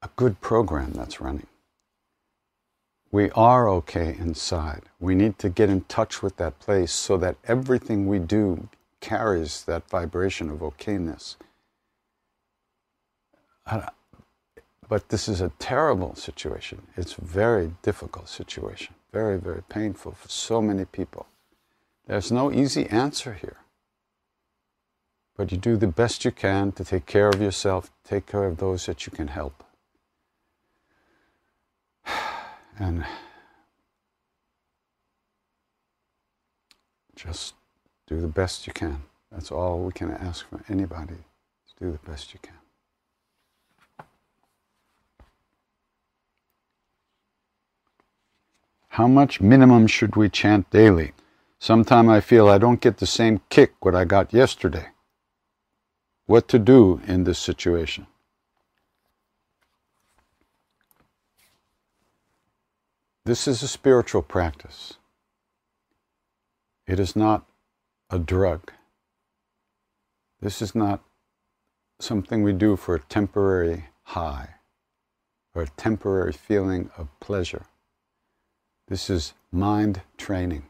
a 0.00 0.08
good 0.16 0.40
program 0.40 0.94
that's 0.94 1.20
running 1.20 1.48
we 3.16 3.30
are 3.30 3.68
okay 3.70 4.14
inside. 4.18 4.82
We 5.00 5.14
need 5.14 5.38
to 5.38 5.48
get 5.48 5.70
in 5.70 5.82
touch 5.82 6.22
with 6.22 6.36
that 6.36 6.58
place 6.58 6.92
so 6.92 7.16
that 7.18 7.36
everything 7.44 8.06
we 8.06 8.18
do 8.18 8.68
carries 9.00 9.64
that 9.64 9.88
vibration 9.88 10.50
of 10.50 10.58
okayness. 10.58 11.36
But 14.88 15.08
this 15.08 15.28
is 15.28 15.40
a 15.40 15.52
terrible 15.58 16.14
situation. 16.14 16.82
It's 16.96 17.16
a 17.18 17.22
very 17.24 17.72
difficult 17.82 18.28
situation, 18.28 18.94
very, 19.12 19.38
very 19.38 19.62
painful 19.62 20.12
for 20.12 20.28
so 20.28 20.60
many 20.60 20.84
people. 20.84 21.26
There's 22.06 22.30
no 22.30 22.52
easy 22.52 22.86
answer 22.86 23.34
here. 23.34 23.56
But 25.36 25.52
you 25.52 25.58
do 25.58 25.76
the 25.76 25.86
best 25.86 26.24
you 26.24 26.30
can 26.30 26.72
to 26.72 26.84
take 26.84 27.04
care 27.04 27.28
of 27.28 27.40
yourself, 27.40 27.90
take 28.04 28.26
care 28.26 28.44
of 28.44 28.56
those 28.56 28.86
that 28.86 29.06
you 29.06 29.12
can 29.12 29.28
help. 29.28 29.64
And 32.78 33.06
just 37.14 37.54
do 38.06 38.20
the 38.20 38.28
best 38.28 38.66
you 38.66 38.72
can. 38.74 39.02
That's 39.32 39.50
all 39.50 39.80
we 39.80 39.92
can 39.92 40.10
ask 40.10 40.46
from 40.46 40.62
anybody 40.68 41.14
to 41.16 41.84
do 41.84 41.90
the 41.90 42.10
best 42.10 42.34
you 42.34 42.40
can. 42.42 42.52
How 48.88 49.06
much 49.06 49.40
minimum 49.40 49.86
should 49.86 50.16
we 50.16 50.28
chant 50.28 50.70
daily? 50.70 51.12
Sometime 51.58 52.08
I 52.08 52.20
feel 52.20 52.48
I 52.48 52.58
don't 52.58 52.80
get 52.80 52.98
the 52.98 53.06
same 53.06 53.40
kick 53.48 53.72
what 53.80 53.94
I 53.94 54.04
got 54.04 54.32
yesterday. 54.32 54.88
What 56.26 56.48
to 56.48 56.58
do 56.58 57.00
in 57.06 57.24
this 57.24 57.38
situation? 57.38 58.08
This 63.24 63.48
is 63.48 63.62
a 63.62 63.68
spiritual 63.68 64.22
practice. 64.22 64.94
It 66.86 67.00
is 67.00 67.16
not 67.16 67.44
a 68.10 68.18
drug. 68.18 68.72
This 70.40 70.60
is 70.60 70.74
not 70.74 71.02
something 71.98 72.42
we 72.42 72.52
do 72.52 72.76
for 72.76 72.94
a 72.94 73.00
temporary 73.00 73.86
high 74.02 74.50
or 75.54 75.62
a 75.62 75.68
temporary 75.76 76.32
feeling 76.32 76.90
of 76.96 77.08
pleasure. 77.20 77.66
This 78.88 79.10
is 79.10 79.32
mind 79.50 80.02
training. 80.16 80.66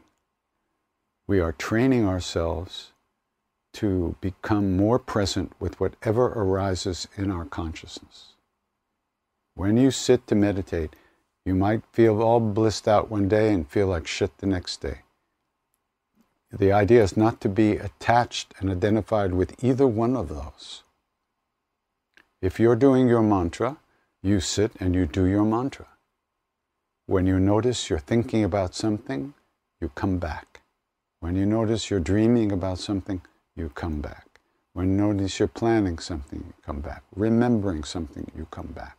We 1.27 1.39
are 1.39 1.51
training 1.51 2.07
ourselves 2.07 2.91
to 3.77 4.15
become 4.21 4.75
more 4.75 4.97
present 4.97 5.51
with 5.59 5.79
whatever 5.79 6.25
arises 6.27 7.07
in 7.15 7.29
our 7.29 7.45
consciousness. 7.45 8.33
When 9.53 9.77
you 9.77 9.91
sit 9.91 10.25
to 10.27 10.35
meditate, 10.35 10.95
you 11.45 11.53
might 11.53 11.83
feel 11.93 12.23
all 12.23 12.39
blissed 12.39 12.87
out 12.87 13.11
one 13.11 13.27
day 13.27 13.53
and 13.53 13.69
feel 13.69 13.85
like 13.85 14.07
shit 14.07 14.35
the 14.39 14.47
next 14.47 14.81
day. 14.81 15.01
The 16.51 16.71
idea 16.71 17.03
is 17.03 17.15
not 17.15 17.39
to 17.41 17.49
be 17.49 17.73
attached 17.73 18.55
and 18.59 18.71
identified 18.71 19.35
with 19.35 19.63
either 19.63 19.85
one 19.85 20.15
of 20.15 20.29
those. 20.29 20.81
If 22.41 22.59
you're 22.59 22.75
doing 22.75 23.07
your 23.07 23.21
mantra, 23.21 23.77
you 24.23 24.39
sit 24.39 24.71
and 24.79 24.95
you 24.95 25.05
do 25.05 25.25
your 25.25 25.45
mantra. 25.45 25.85
When 27.05 27.27
you 27.27 27.39
notice 27.39 27.91
you're 27.91 27.99
thinking 27.99 28.43
about 28.43 28.73
something, 28.73 29.35
you 29.79 29.89
come 29.89 30.17
back. 30.17 30.61
When 31.19 31.35
you 31.35 31.45
notice 31.45 31.91
you're 31.91 31.99
dreaming 31.99 32.51
about 32.51 32.79
something, 32.79 33.21
you 33.57 33.69
come 33.69 33.99
back. 34.01 34.39
When 34.73 34.91
you 34.91 34.95
notice 34.95 35.39
you're 35.39 35.47
planning 35.47 35.97
something, 35.97 36.43
you 36.45 36.53
come 36.63 36.81
back. 36.81 37.03
Remembering 37.15 37.83
something, 37.83 38.31
you 38.37 38.47
come 38.51 38.67
back. 38.67 38.97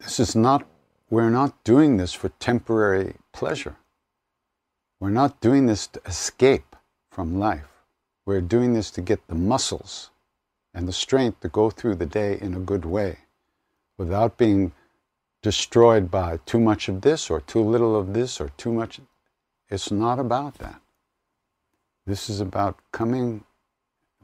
This 0.00 0.18
is 0.18 0.34
not, 0.34 0.66
we're 1.08 1.30
not 1.30 1.62
doing 1.62 1.96
this 1.96 2.12
for 2.12 2.30
temporary 2.40 3.14
pleasure. 3.32 3.76
We're 4.98 5.10
not 5.10 5.40
doing 5.40 5.66
this 5.66 5.86
to 5.88 6.00
escape 6.04 6.74
from 7.10 7.38
life. 7.38 7.68
We're 8.26 8.40
doing 8.40 8.74
this 8.74 8.90
to 8.92 9.00
get 9.00 9.26
the 9.28 9.34
muscles 9.36 10.10
and 10.74 10.88
the 10.88 10.92
strength 10.92 11.40
to 11.40 11.48
go 11.48 11.70
through 11.70 11.96
the 11.96 12.06
day 12.06 12.38
in 12.40 12.54
a 12.54 12.60
good 12.60 12.84
way 12.84 13.18
without 13.96 14.36
being 14.36 14.72
destroyed 15.42 16.10
by 16.10 16.38
too 16.46 16.58
much 16.58 16.88
of 16.88 17.02
this 17.02 17.30
or 17.30 17.40
too 17.40 17.62
little 17.62 17.96
of 17.96 18.14
this 18.14 18.40
or 18.40 18.48
too 18.56 18.72
much. 18.72 19.00
It's 19.68 19.92
not 19.92 20.18
about 20.18 20.58
that. 20.58 20.81
This 22.06 22.28
is 22.28 22.40
about 22.40 22.78
coming, 22.90 23.44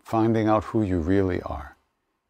finding 0.03 0.49
out 0.49 0.65
who 0.65 0.83
you 0.83 0.99
really 0.99 1.41
are. 1.43 1.77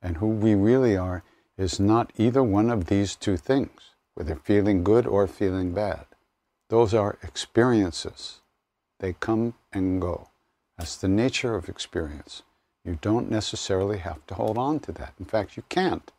And 0.03 0.19
who 0.19 0.29
we 0.29 0.55
really 0.55 0.97
are 0.97 1.25
is 1.57 1.81
not 1.81 2.13
either 2.17 2.43
one 2.43 2.71
of 2.71 2.87
these 2.87 3.17
two 3.17 3.37
things, 3.37 3.95
whether 4.15 4.37
feeling 4.37 4.85
good 4.85 5.07
or 5.07 5.27
feeling 5.27 5.73
bad. 5.73 6.07
Those 6.69 6.95
are 6.95 7.19
experiences. 7.23 8.41
They 9.01 9.15
come 9.15 9.55
and 9.73 10.01
go. 10.01 10.29
That's 10.77 10.97
the 10.97 11.09
nature 11.09 11.55
of 11.55 11.69
experience. 11.69 12.43
You 12.85 12.99
don't 13.01 13.31
necessarily 13.31 13.99
have 13.99 14.27
to 14.29 14.35
hold 14.35 14.59
on 14.59 14.81
to 14.81 14.93
that. 14.93 15.15
In 15.19 15.25
fact, 15.25 15.57
you 15.57 15.65
can't. 15.69 16.13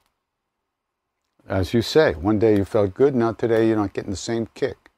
As 1.48 1.74
you 1.74 1.82
say, 1.82 2.14
one 2.14 2.40
day 2.40 2.58
you 2.58 2.66
felt 2.66 2.94
good, 2.94 3.16
now 3.16 3.32
today 3.32 3.68
you're 3.68 3.78
not 3.78 3.94
getting 3.94 4.12
the 4.12 4.18
same 4.18 4.48
kick. 4.54 4.89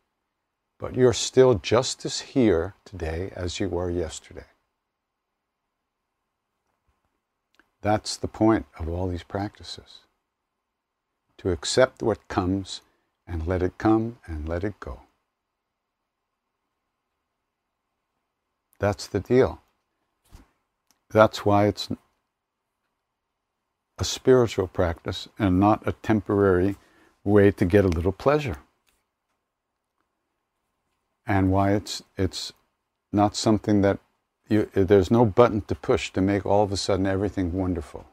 But 0.82 0.96
you're 0.96 1.14
still 1.14 1.54
just 1.54 2.06
as 2.06 2.22
here 2.22 2.74
today 2.86 3.32
as 3.36 3.60
you 3.60 3.70
were 3.70 3.92
yesterday. 3.92 4.48
That's 7.84 8.18
the 8.18 8.28
point 8.28 8.66
of 8.80 8.90
all 8.90 9.08
these 9.08 9.22
practices 9.22 10.00
to 11.38 11.52
accept 11.52 12.02
what 12.02 12.28
comes 12.28 12.82
and 13.28 13.46
let 13.46 13.62
it 13.62 13.78
come 13.78 14.18
and 14.26 14.50
let 14.50 14.64
it 14.64 14.80
go. 14.80 15.02
That's 18.80 19.06
the 19.06 19.20
deal. 19.20 19.62
That's 21.12 21.46
why 21.46 21.68
it's 21.68 21.90
a 24.00 24.04
spiritual 24.04 24.68
practice 24.68 25.28
and 25.38 25.60
not 25.60 25.88
a 25.88 25.92
temporary 25.92 26.78
way 27.24 27.52
to 27.52 27.66
get 27.66 27.86
a 27.86 27.88
little 27.88 28.12
pleasure. 28.12 28.58
And 31.32 31.50
why 31.50 31.72
it's, 31.72 32.04
it's 32.18 32.52
not 33.14 33.38
something 33.38 33.80
that 33.84 34.00
you, 34.50 34.70
there's 34.74 35.10
no 35.10 35.24
button 35.26 35.62
to 35.62 35.76
push 35.76 36.12
to 36.12 36.20
make 36.20 36.46
all 36.46 36.62
of 36.62 36.74
a 36.74 36.78
sudden 36.78 37.06
everything 37.08 37.54
wonderful. 37.54 38.06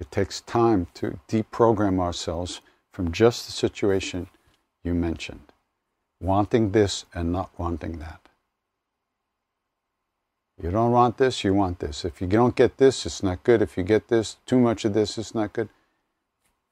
It 0.00 0.10
takes 0.10 0.40
time 0.40 0.86
to 0.94 1.20
deprogram 1.28 2.00
ourselves 2.00 2.62
from 2.90 3.12
just 3.12 3.44
the 3.44 3.52
situation 3.52 4.28
you 4.82 4.94
mentioned, 4.94 5.52
wanting 6.20 6.70
this 6.70 7.04
and 7.12 7.32
not 7.32 7.50
wanting 7.58 7.98
that. 7.98 8.30
You 10.62 10.70
don't 10.70 10.92
want 10.92 11.18
this, 11.18 11.44
you 11.44 11.52
want 11.52 11.80
this. 11.80 12.02
If 12.02 12.22
you 12.22 12.26
don't 12.28 12.56
get 12.56 12.78
this, 12.78 13.04
it's 13.04 13.22
not 13.22 13.44
good. 13.44 13.60
If 13.60 13.76
you 13.76 13.82
get 13.82 14.08
this, 14.08 14.38
too 14.46 14.58
much 14.58 14.86
of 14.86 14.94
this, 14.94 15.18
it's 15.18 15.34
not 15.34 15.52
good. 15.52 15.68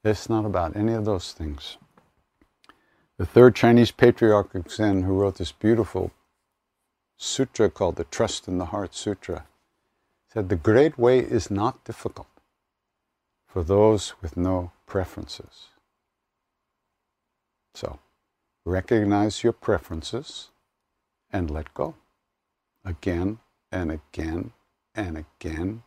It's 0.02 0.30
not 0.30 0.46
about 0.46 0.74
any 0.74 0.94
of 0.94 1.04
those 1.04 1.32
things. 1.32 1.76
The 3.18 3.26
third 3.26 3.55
Chinese 3.55 3.92
patriarch 3.92 4.55
of 4.55 4.70
Zen, 4.70 5.02
who 5.02 5.18
wrote 5.18 5.38
this 5.38 5.52
beautiful 5.52 6.11
sutra 7.16 7.70
called 7.70 7.96
the 7.96 8.05
Trust 8.05 8.46
in 8.46 8.59
the 8.59 8.66
Heart 8.66 8.94
Sutra, 8.94 9.46
said, 10.31 10.50
The 10.50 10.57
great 10.57 10.98
way 10.98 11.20
is 11.20 11.50
not 11.50 11.83
difficult 11.85 12.29
for 13.46 13.64
those 13.64 14.12
with 14.20 14.37
no 14.37 14.72
preferences. 14.87 15.68
So, 17.74 18.00
recognize 18.66 19.42
your 19.42 19.55
preferences 19.55 20.50
and 21.33 21.50
let 21.50 21.72
go. 21.72 21.94
Again 22.85 23.38
and 23.72 23.90
again 23.90 24.52
and 24.94 25.16
again 25.16 25.85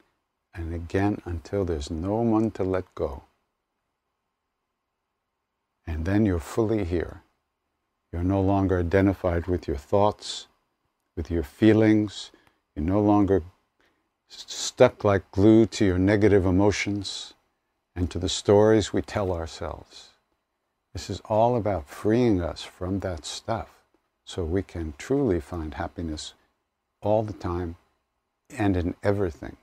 and 0.54 0.74
again 0.74 1.22
until 1.26 1.64
there's 1.64 1.92
no 1.92 2.16
one 2.16 2.50
to 2.52 2.64
let 2.64 2.94
go. 2.96 3.24
And 5.90 6.06
then 6.06 6.24
you're 6.24 6.38
fully 6.38 6.84
here. 6.86 7.24
You're 8.14 8.24
no 8.24 8.42
longer 8.42 8.80
identified 8.80 9.48
with 9.48 9.68
your 9.68 9.76
thoughts, 9.76 10.46
with 11.18 11.32
your 11.32 11.42
feelings. 11.42 12.30
You're 12.76 12.86
no 12.86 13.02
longer 13.02 13.42
stuck 14.28 15.04
like 15.04 15.32
glue 15.32 15.66
to 15.66 15.86
your 15.86 15.98
negative 15.98 16.46
emotions 16.46 17.34
and 17.96 18.12
to 18.12 18.20
the 18.20 18.30
stories 18.30 18.94
we 18.94 19.02
tell 19.02 19.32
ourselves. 19.32 20.10
This 20.94 21.10
is 21.10 21.22
all 21.26 21.58
about 21.58 21.90
freeing 21.90 22.40
us 22.40 22.62
from 22.62 23.00
that 23.00 23.26
stuff 23.26 23.70
so 24.24 24.44
we 24.44 24.62
can 24.62 24.94
truly 25.00 25.40
find 25.40 25.74
happiness 25.74 26.36
all 27.02 27.24
the 27.24 27.34
time 27.34 27.78
and 28.56 28.78
in 28.78 28.94
everything. 29.02 29.58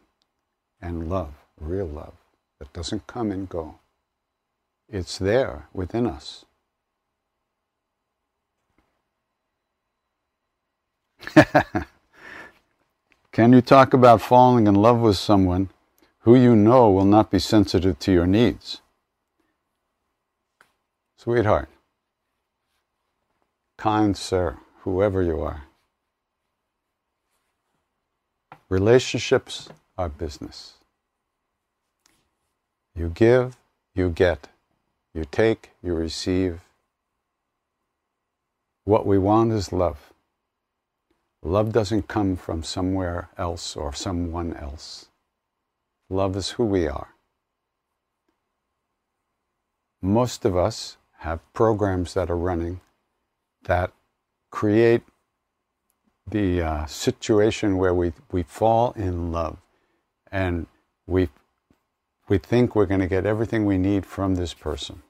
And 0.82 1.08
love, 1.08 1.34
real 1.60 1.86
love, 1.86 2.14
that 2.58 2.72
doesn't 2.72 3.06
come 3.06 3.30
and 3.30 3.48
go. 3.48 3.76
It's 4.88 5.18
there 5.18 5.68
within 5.72 6.06
us. 6.06 6.44
Can 13.32 13.52
you 13.52 13.60
talk 13.60 13.92
about 13.94 14.22
falling 14.22 14.66
in 14.66 14.74
love 14.74 15.00
with 15.00 15.16
someone 15.16 15.70
who 16.26 16.34
you 16.34 16.56
know 16.56 16.90
will 16.90 17.04
not 17.04 17.30
be 17.30 17.38
sensitive 17.38 18.00
to 18.00 18.10
your 18.10 18.26
needs. 18.26 18.80
Sweetheart, 21.16 21.68
kind 23.78 24.16
sir, 24.16 24.56
whoever 24.80 25.22
you 25.22 25.40
are, 25.40 25.62
relationships 28.68 29.68
are 29.96 30.08
business. 30.08 30.74
You 32.96 33.10
give, 33.10 33.56
you 33.94 34.10
get. 34.10 34.48
You 35.16 35.24
take, 35.24 35.70
you 35.82 35.94
receive. 35.94 36.60
What 38.84 39.06
we 39.06 39.16
want 39.16 39.50
is 39.50 39.72
love. 39.72 40.12
Love 41.42 41.72
doesn't 41.72 42.06
come 42.06 42.36
from 42.36 42.62
somewhere 42.62 43.30
else 43.38 43.76
or 43.76 43.94
someone 43.94 44.52
else. 44.52 45.08
Love 46.10 46.36
is 46.36 46.50
who 46.50 46.66
we 46.66 46.86
are. 46.86 47.14
Most 50.02 50.44
of 50.44 50.54
us 50.54 50.98
have 51.20 51.40
programs 51.54 52.12
that 52.12 52.28
are 52.28 52.36
running 52.36 52.82
that 53.62 53.92
create 54.50 55.00
the 56.28 56.60
uh, 56.60 56.84
situation 56.84 57.78
where 57.78 57.94
we, 57.94 58.12
we 58.30 58.42
fall 58.42 58.92
in 58.92 59.32
love 59.32 59.56
and 60.30 60.66
we, 61.06 61.30
we 62.28 62.38
think 62.38 62.74
we're 62.74 62.86
going 62.86 63.00
to 63.00 63.06
get 63.08 63.26
everything 63.26 63.66
we 63.66 63.78
need 63.78 64.06
from 64.06 64.36
this 64.36 64.54
person. 64.54 65.02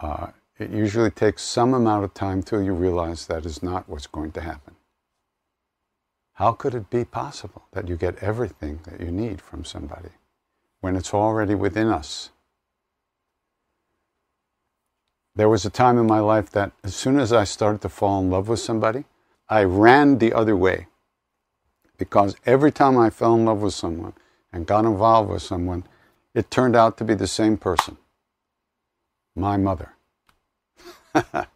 uh, 0.00 0.28
it 0.58 0.70
usually 0.70 1.10
takes 1.10 1.42
some 1.42 1.74
amount 1.74 2.04
of 2.04 2.14
time 2.14 2.42
till 2.42 2.62
you 2.62 2.72
realize 2.72 3.26
that 3.26 3.46
is 3.46 3.62
not 3.62 3.88
what's 3.88 4.06
going 4.06 4.32
to 4.32 4.40
happen. 4.40 4.74
How 6.34 6.52
could 6.52 6.74
it 6.74 6.90
be 6.90 7.04
possible 7.04 7.64
that 7.72 7.88
you 7.88 7.96
get 7.96 8.18
everything 8.22 8.80
that 8.84 9.00
you 9.00 9.10
need 9.10 9.40
from 9.40 9.64
somebody 9.64 10.10
when 10.80 10.96
it's 10.96 11.14
already 11.14 11.54
within 11.54 11.88
us? 11.88 12.30
There 15.34 15.48
was 15.48 15.64
a 15.66 15.70
time 15.70 15.98
in 15.98 16.06
my 16.06 16.20
life 16.20 16.50
that 16.50 16.72
as 16.84 16.94
soon 16.94 17.18
as 17.18 17.32
I 17.32 17.44
started 17.44 17.82
to 17.82 17.88
fall 17.88 18.20
in 18.20 18.30
love 18.30 18.48
with 18.48 18.60
somebody, 18.60 19.04
I 19.48 19.64
ran 19.64 20.18
the 20.18 20.32
other 20.32 20.56
way. 20.56 20.86
Because 21.98 22.36
every 22.44 22.72
time 22.72 22.98
I 22.98 23.10
fell 23.10 23.34
in 23.34 23.44
love 23.44 23.62
with 23.62 23.74
someone 23.74 24.12
and 24.52 24.66
got 24.66 24.84
involved 24.84 25.30
with 25.30 25.42
someone, 25.42 25.84
it 26.34 26.50
turned 26.50 26.76
out 26.76 26.98
to 26.98 27.04
be 27.04 27.14
the 27.14 27.26
same 27.26 27.56
person 27.56 27.96
my 29.36 29.56
mother. 29.56 29.92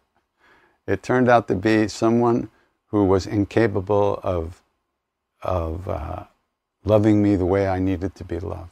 it 0.87 1.03
turned 1.03 1.29
out 1.29 1.49
to 1.49 1.55
be 1.55 1.89
someone 1.89 2.51
who 2.89 3.05
was 3.05 3.27
incapable 3.27 4.21
of, 4.23 4.63
of 5.43 5.89
uh, 5.89 6.25
loving 6.85 7.23
me 7.23 7.37
the 7.37 7.47
way 7.47 7.67
I 7.67 7.79
needed 7.79 8.15
to 8.17 8.25
be 8.25 8.39
loved. 8.39 8.71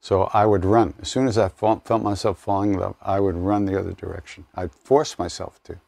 So 0.00 0.24
I 0.34 0.44
would 0.46 0.64
run. 0.64 0.94
As 1.00 1.08
soon 1.08 1.28
as 1.28 1.38
I 1.38 1.48
felt 1.48 2.02
myself 2.02 2.38
falling 2.38 2.74
in 2.74 2.80
love, 2.80 2.96
I 3.00 3.20
would 3.20 3.36
run 3.36 3.64
the 3.64 3.78
other 3.78 3.92
direction. 3.92 4.46
I'd 4.54 4.72
force 4.72 5.18
myself 5.18 5.62
to. 5.64 5.80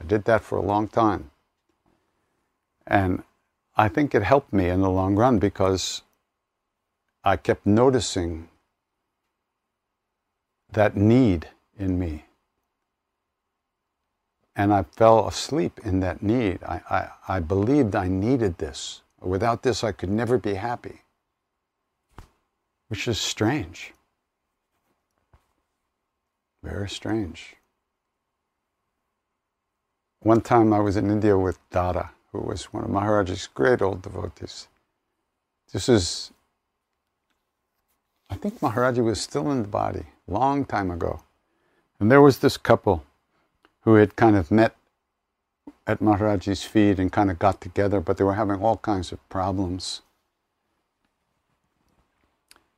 I 0.00 0.04
did 0.04 0.24
that 0.24 0.42
for 0.42 0.56
a 0.56 0.62
long 0.62 0.88
time. 0.88 1.30
And 2.86 3.22
I 3.76 3.88
think 3.88 4.14
it 4.14 4.22
helped 4.22 4.52
me 4.52 4.68
in 4.68 4.80
the 4.80 4.90
long 4.90 5.16
run 5.16 5.38
because 5.38 6.02
I 7.24 7.36
kept 7.36 7.66
noticing 7.66 8.48
that 10.72 10.96
need 10.96 11.48
in 11.78 11.98
me. 11.98 12.24
And 14.54 14.72
I 14.72 14.84
fell 14.84 15.28
asleep 15.28 15.80
in 15.84 16.00
that 16.00 16.22
need. 16.22 16.62
I, 16.62 16.80
I, 16.88 17.36
I 17.36 17.40
believed 17.40 17.94
I 17.94 18.08
needed 18.08 18.58
this. 18.58 19.02
Without 19.20 19.62
this, 19.62 19.84
I 19.84 19.92
could 19.92 20.10
never 20.10 20.38
be 20.38 20.54
happy 20.54 21.02
which 22.88 23.08
is 23.08 23.18
strange. 23.18 23.92
Very 26.62 26.88
strange. 26.88 27.56
One 30.20 30.40
time 30.40 30.72
I 30.72 30.80
was 30.80 30.96
in 30.96 31.10
India 31.10 31.38
with 31.38 31.58
Dada, 31.70 32.10
who 32.36 32.48
was 32.48 32.64
one 32.66 32.84
of 32.84 32.90
Maharaj's 32.90 33.46
great 33.46 33.80
old 33.80 34.02
devotees. 34.02 34.68
This 35.72 35.88
is, 35.88 36.30
I 38.30 38.34
think 38.34 38.60
Maharaji 38.60 39.02
was 39.02 39.20
still 39.20 39.50
in 39.50 39.62
the 39.62 39.68
body, 39.68 40.04
long 40.28 40.64
time 40.64 40.90
ago. 40.90 41.22
And 41.98 42.10
there 42.10 42.20
was 42.20 42.38
this 42.38 42.56
couple 42.56 43.04
who 43.82 43.94
had 43.94 44.16
kind 44.16 44.36
of 44.36 44.50
met 44.50 44.76
at 45.86 46.00
Maharaji's 46.00 46.64
feet 46.64 46.98
and 46.98 47.10
kind 47.10 47.30
of 47.30 47.38
got 47.38 47.60
together, 47.60 48.00
but 48.00 48.18
they 48.18 48.24
were 48.24 48.34
having 48.34 48.60
all 48.60 48.76
kinds 48.76 49.12
of 49.12 49.28
problems. 49.28 50.02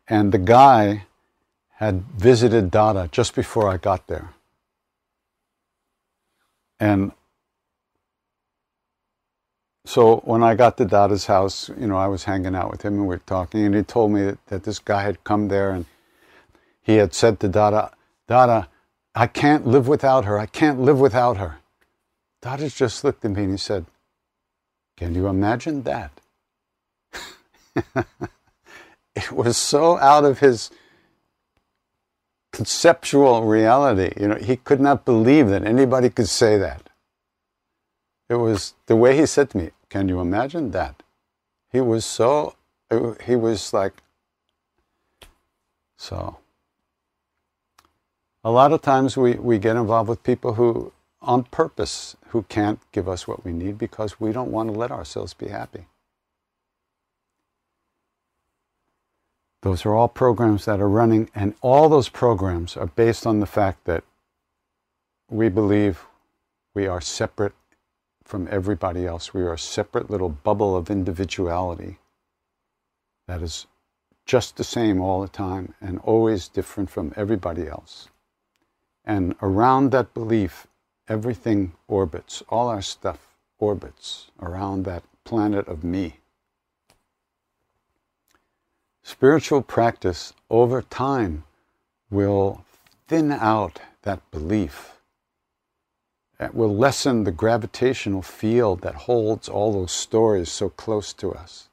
And 0.06 0.30
the 0.30 0.38
guy 0.38 1.06
had 1.76 2.02
visited 2.16 2.70
Dada 2.70 3.08
just 3.10 3.34
before 3.34 3.68
I 3.68 3.76
got 3.76 4.06
there. 4.06 4.34
And 6.78 7.12
so 9.88 10.18
when 10.26 10.42
I 10.42 10.54
got 10.54 10.76
to 10.76 10.84
Dada's 10.84 11.24
house, 11.24 11.70
you 11.70 11.86
know, 11.86 11.96
I 11.96 12.08
was 12.08 12.24
hanging 12.24 12.54
out 12.54 12.70
with 12.70 12.82
him 12.82 12.92
and 12.96 13.02
we 13.04 13.08
were 13.08 13.22
talking, 13.24 13.64
and 13.64 13.74
he 13.74 13.82
told 13.82 14.12
me 14.12 14.22
that, 14.22 14.46
that 14.48 14.64
this 14.64 14.78
guy 14.78 15.00
had 15.00 15.24
come 15.24 15.48
there 15.48 15.70
and 15.70 15.86
he 16.82 16.96
had 16.96 17.14
said 17.14 17.40
to 17.40 17.48
Dada, 17.48 17.92
Dada, 18.26 18.68
I 19.14 19.26
can't 19.26 19.66
live 19.66 19.88
without 19.88 20.26
her. 20.26 20.38
I 20.38 20.44
can't 20.44 20.78
live 20.78 21.00
without 21.00 21.38
her. 21.38 21.60
Dada 22.42 22.68
just 22.68 23.02
looked 23.02 23.24
at 23.24 23.30
me 23.30 23.44
and 23.44 23.52
he 23.52 23.56
said, 23.56 23.86
Can 24.98 25.14
you 25.14 25.26
imagine 25.26 25.84
that? 25.84 26.10
it 29.16 29.32
was 29.32 29.56
so 29.56 29.96
out 30.00 30.26
of 30.26 30.40
his 30.40 30.70
conceptual 32.52 33.44
reality. 33.44 34.12
You 34.20 34.28
know, 34.28 34.36
he 34.36 34.56
could 34.56 34.80
not 34.80 35.06
believe 35.06 35.48
that 35.48 35.64
anybody 35.64 36.10
could 36.10 36.28
say 36.28 36.58
that. 36.58 36.90
It 38.28 38.34
was 38.34 38.74
the 38.84 38.94
way 38.94 39.16
he 39.16 39.24
said 39.24 39.48
to 39.50 39.56
me, 39.56 39.70
Can 39.88 40.08
you 40.08 40.20
imagine 40.20 40.70
that? 40.72 41.02
He 41.70 41.80
was 41.80 42.04
so, 42.04 42.56
he 43.24 43.36
was 43.36 43.72
like, 43.72 44.02
so. 45.96 46.38
A 48.44 48.50
lot 48.50 48.72
of 48.72 48.82
times 48.82 49.16
we, 49.16 49.34
we 49.34 49.58
get 49.58 49.76
involved 49.76 50.08
with 50.08 50.22
people 50.22 50.54
who, 50.54 50.92
on 51.20 51.44
purpose, 51.44 52.16
who 52.28 52.42
can't 52.44 52.80
give 52.92 53.08
us 53.08 53.26
what 53.26 53.44
we 53.44 53.52
need 53.52 53.78
because 53.78 54.20
we 54.20 54.32
don't 54.32 54.52
want 54.52 54.72
to 54.72 54.78
let 54.78 54.90
ourselves 54.90 55.34
be 55.34 55.48
happy. 55.48 55.86
Those 59.62 59.84
are 59.84 59.94
all 59.94 60.08
programs 60.08 60.66
that 60.66 60.80
are 60.80 60.88
running, 60.88 61.30
and 61.34 61.54
all 61.62 61.88
those 61.88 62.08
programs 62.08 62.76
are 62.76 62.86
based 62.86 63.26
on 63.26 63.40
the 63.40 63.46
fact 63.46 63.84
that 63.84 64.04
we 65.28 65.48
believe 65.48 66.06
we 66.74 66.86
are 66.86 67.00
separate 67.00 67.54
from 68.28 68.46
everybody 68.50 69.06
else. 69.06 69.32
We 69.32 69.40
are 69.40 69.54
a 69.54 69.58
separate 69.58 70.10
little 70.10 70.28
bubble 70.28 70.76
of 70.76 70.90
individuality 70.90 71.96
that 73.26 73.40
is 73.40 73.66
just 74.26 74.58
the 74.58 74.64
same 74.64 75.00
all 75.00 75.22
the 75.22 75.28
time 75.28 75.72
and 75.80 75.98
always 76.00 76.46
different 76.46 76.90
from 76.90 77.14
everybody 77.16 77.66
else. 77.66 78.10
And 79.02 79.34
around 79.40 79.92
that 79.92 80.12
belief, 80.12 80.66
everything 81.08 81.72
orbits, 81.88 82.42
all 82.50 82.68
our 82.68 82.82
stuff 82.82 83.34
orbits 83.58 84.30
around 84.42 84.84
that 84.84 85.04
planet 85.24 85.66
of 85.66 85.82
me. 85.82 86.18
Spiritual 89.02 89.62
practice 89.62 90.34
over 90.50 90.82
time 90.82 91.44
will 92.10 92.62
thin 93.06 93.32
out 93.32 93.80
that 94.02 94.20
belief. 94.30 94.97
It 96.40 96.54
will 96.54 96.74
lessen 96.74 97.24
the 97.24 97.32
gravitational 97.32 98.22
field 98.22 98.80
that 98.82 98.94
holds 98.94 99.48
all 99.48 99.72
those 99.72 99.90
stories 99.90 100.50
so 100.50 100.68
close 100.68 101.12
to 101.14 101.32
us. 101.32 101.68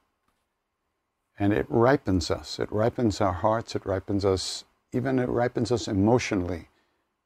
And 1.38 1.54
it 1.54 1.68
ripens 1.70 2.32
us. 2.32 2.60
It 2.60 2.72
ripens 2.72 3.22
our 3.22 3.34
hearts. 3.34 3.76
It 3.76 3.86
ripens 3.86 4.26
us, 4.26 4.64
even 4.92 5.20
it 5.20 5.30
ripens 5.30 5.72
us 5.72 5.88
emotionally 5.88 6.70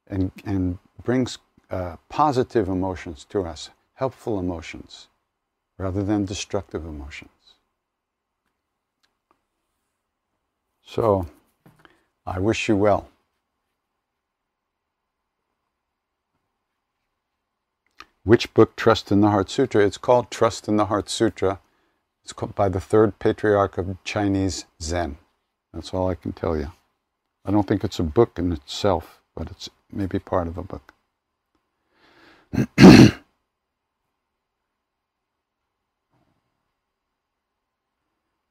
and, 0.07 0.31
and 0.43 0.79
brings 1.03 1.37
uh, 1.69 1.95
positive 2.09 2.67
emotions 2.67 3.25
to 3.29 3.43
us, 3.45 3.69
helpful 3.93 4.39
emotions, 4.39 5.07
rather 5.77 6.03
than 6.03 6.25
destructive 6.25 6.83
emotions. 6.83 7.29
So 10.83 11.27
I 12.25 12.39
wish 12.39 12.67
you 12.67 12.75
well. 12.75 13.07
Which 18.29 18.53
book, 18.53 18.75
Trust 18.75 19.11
in 19.11 19.21
the 19.21 19.31
Heart 19.31 19.49
Sutra? 19.49 19.83
It's 19.83 19.97
called 19.97 20.29
Trust 20.29 20.67
in 20.67 20.77
the 20.77 20.85
Heart 20.85 21.09
Sutra. 21.09 21.59
It's 22.23 22.31
called 22.31 22.53
by 22.53 22.69
the 22.69 22.79
third 22.79 23.17
patriarch 23.17 23.79
of 23.79 23.97
Chinese 24.03 24.67
Zen. 24.79 25.17
That's 25.73 25.95
all 25.95 26.07
I 26.07 26.13
can 26.13 26.33
tell 26.33 26.55
you. 26.55 26.71
I 27.43 27.49
don't 27.49 27.67
think 27.67 27.83
it's 27.83 27.97
a 27.97 28.03
book 28.03 28.37
in 28.37 28.51
itself, 28.51 29.19
but 29.35 29.49
it's 29.49 29.71
maybe 29.91 30.19
part 30.19 30.47
of 30.47 30.59
a 30.59 30.63
book. 30.63 30.93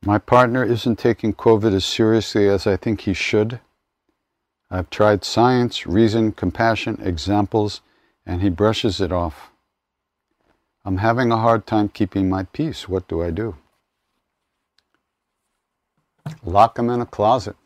My 0.04 0.18
partner 0.18 0.64
isn't 0.64 0.98
taking 0.98 1.34
COVID 1.34 1.72
as 1.72 1.84
seriously 1.84 2.48
as 2.48 2.66
I 2.66 2.76
think 2.76 3.02
he 3.02 3.14
should. 3.14 3.60
I've 4.72 4.90
tried 4.90 5.22
science, 5.22 5.86
reason, 5.86 6.32
compassion, 6.32 6.98
examples, 7.00 7.80
and 8.26 8.42
he 8.42 8.48
brushes 8.48 9.00
it 9.00 9.12
off. 9.12 9.52
I'm 10.84 10.98
having 10.98 11.30
a 11.32 11.36
hard 11.36 11.66
time 11.66 11.88
keeping 11.88 12.28
my 12.28 12.44
peace. 12.44 12.88
What 12.88 13.08
do 13.08 13.22
I 13.22 13.30
do? 13.30 13.56
Lock 16.42 16.78
him 16.78 16.90
in 16.90 17.00
a 17.00 17.06
closet. 17.06 17.56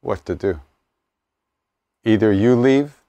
What 0.00 0.24
to 0.26 0.34
do? 0.34 0.60
Either 2.04 2.32
you 2.32 2.56
leave 2.56 3.02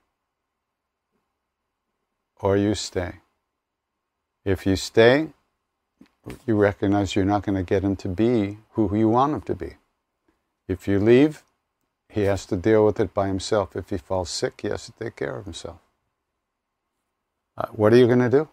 or 2.39 2.57
you 2.57 2.75
stay. 2.75 3.19
If 4.43 4.65
you 4.65 4.75
stay, 4.75 5.29
you 6.45 6.55
recognize 6.55 7.15
you're 7.15 7.25
not 7.25 7.43
going 7.43 7.55
to 7.55 7.63
get 7.63 7.83
him 7.83 7.95
to 7.97 8.07
be 8.07 8.57
who 8.71 8.95
you 8.95 9.09
want 9.09 9.33
him 9.33 9.41
to 9.41 9.55
be. 9.55 9.75
If 10.67 10.87
you 10.87 10.99
leave, 10.99 11.43
he 12.11 12.23
has 12.23 12.45
to 12.47 12.57
deal 12.57 12.85
with 12.85 12.99
it 12.99 13.13
by 13.13 13.27
himself. 13.27 13.75
If 13.75 13.89
he 13.89 13.97
falls 13.97 14.29
sick, 14.29 14.59
he 14.61 14.67
has 14.67 14.85
to 14.85 14.91
take 14.91 15.15
care 15.15 15.37
of 15.37 15.45
himself. 15.45 15.77
Uh, 17.57 17.67
what 17.71 17.93
are 17.93 17.97
you 17.97 18.05
going 18.05 18.19
to 18.19 18.29
do? 18.29 18.49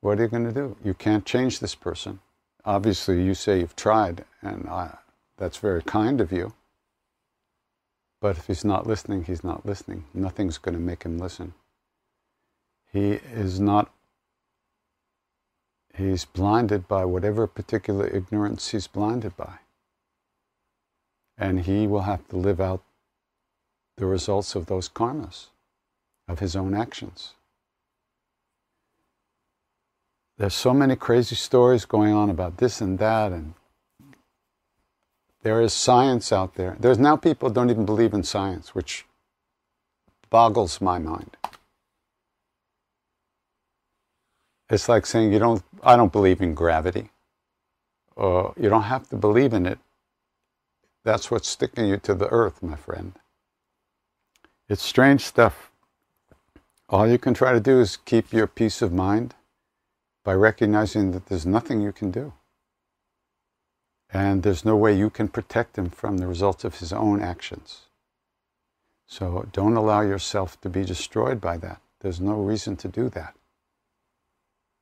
What 0.00 0.18
are 0.18 0.22
you 0.22 0.28
going 0.28 0.46
to 0.46 0.52
do? 0.52 0.76
You 0.84 0.94
can't 0.94 1.26
change 1.26 1.58
this 1.58 1.74
person. 1.74 2.20
Obviously, 2.64 3.22
you 3.22 3.34
say 3.34 3.58
you've 3.58 3.74
tried, 3.74 4.24
and 4.40 4.68
I, 4.68 4.98
that's 5.36 5.56
very 5.56 5.82
kind 5.82 6.20
of 6.20 6.30
you. 6.30 6.52
But 8.20 8.36
if 8.38 8.46
he's 8.46 8.64
not 8.64 8.86
listening, 8.86 9.24
he's 9.24 9.42
not 9.42 9.66
listening. 9.66 10.04
Nothing's 10.14 10.58
going 10.58 10.76
to 10.76 10.80
make 10.80 11.02
him 11.02 11.18
listen. 11.18 11.54
He 12.92 13.12
is 13.34 13.58
not, 13.58 13.90
he's 15.96 16.24
blinded 16.24 16.86
by 16.86 17.04
whatever 17.04 17.48
particular 17.48 18.06
ignorance 18.06 18.70
he's 18.70 18.86
blinded 18.86 19.36
by. 19.36 19.58
And 21.38 21.60
he 21.60 21.86
will 21.86 22.02
have 22.02 22.26
to 22.28 22.36
live 22.36 22.60
out 22.60 22.82
the 23.96 24.06
results 24.06 24.54
of 24.54 24.66
those 24.66 24.88
karmas, 24.88 25.46
of 26.28 26.38
his 26.38 26.54
own 26.56 26.74
actions. 26.74 27.34
There's 30.38 30.54
so 30.54 30.72
many 30.72 30.96
crazy 30.96 31.36
stories 31.36 31.84
going 31.84 32.12
on 32.12 32.30
about 32.30 32.56
this 32.56 32.80
and 32.80 32.98
that, 32.98 33.32
and 33.32 33.54
there 35.42 35.60
is 35.60 35.72
science 35.72 36.32
out 36.32 36.54
there. 36.54 36.76
There's 36.78 36.98
now 36.98 37.16
people 37.16 37.50
don't 37.50 37.70
even 37.70 37.84
believe 37.84 38.14
in 38.14 38.22
science, 38.22 38.74
which 38.74 39.04
boggles 40.30 40.80
my 40.80 40.98
mind. 40.98 41.36
It's 44.70 44.88
like 44.88 45.04
saying 45.04 45.32
you 45.32 45.38
don't 45.38 45.62
I 45.82 45.96
don't 45.96 46.12
believe 46.12 46.40
in 46.40 46.54
gravity. 46.54 47.10
Or 48.16 48.54
you 48.56 48.68
don't 48.68 48.84
have 48.84 49.08
to 49.10 49.16
believe 49.16 49.52
in 49.52 49.66
it. 49.66 49.78
That's 51.04 51.30
what's 51.30 51.48
sticking 51.48 51.86
you 51.86 51.96
to 51.98 52.14
the 52.14 52.28
earth, 52.28 52.62
my 52.62 52.76
friend. 52.76 53.12
It's 54.68 54.82
strange 54.82 55.24
stuff. 55.24 55.70
All 56.88 57.08
you 57.08 57.18
can 57.18 57.34
try 57.34 57.52
to 57.52 57.60
do 57.60 57.80
is 57.80 57.96
keep 57.96 58.32
your 58.32 58.46
peace 58.46 58.82
of 58.82 58.92
mind 58.92 59.34
by 60.24 60.34
recognizing 60.34 61.12
that 61.12 61.26
there's 61.26 61.46
nothing 61.46 61.80
you 61.80 61.92
can 61.92 62.10
do. 62.10 62.32
And 64.12 64.42
there's 64.42 64.64
no 64.64 64.76
way 64.76 64.94
you 64.94 65.10
can 65.10 65.28
protect 65.28 65.76
him 65.76 65.90
from 65.90 66.18
the 66.18 66.26
results 66.26 66.64
of 66.64 66.78
his 66.78 66.92
own 66.92 67.20
actions. 67.20 67.86
So 69.06 69.48
don't 69.52 69.76
allow 69.76 70.02
yourself 70.02 70.60
to 70.60 70.68
be 70.68 70.84
destroyed 70.84 71.40
by 71.40 71.56
that. 71.58 71.80
There's 72.00 72.20
no 72.20 72.34
reason 72.34 72.76
to 72.76 72.88
do 72.88 73.08
that. 73.10 73.34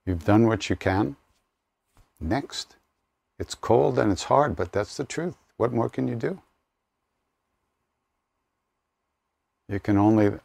You've 0.04 0.24
done 0.24 0.46
what 0.46 0.68
you 0.68 0.76
can. 0.76 1.16
Next. 2.20 2.76
It's 3.38 3.54
cold 3.54 3.98
and 3.98 4.12
it's 4.12 4.24
hard, 4.24 4.56
but 4.56 4.72
that's 4.72 4.96
the 4.96 5.04
truth. 5.04 5.36
What 5.60 5.74
more 5.74 5.90
can 5.90 6.08
you 6.08 6.14
do? 6.14 6.40
You 9.68 9.78
can 9.78 9.98
only 9.98 10.38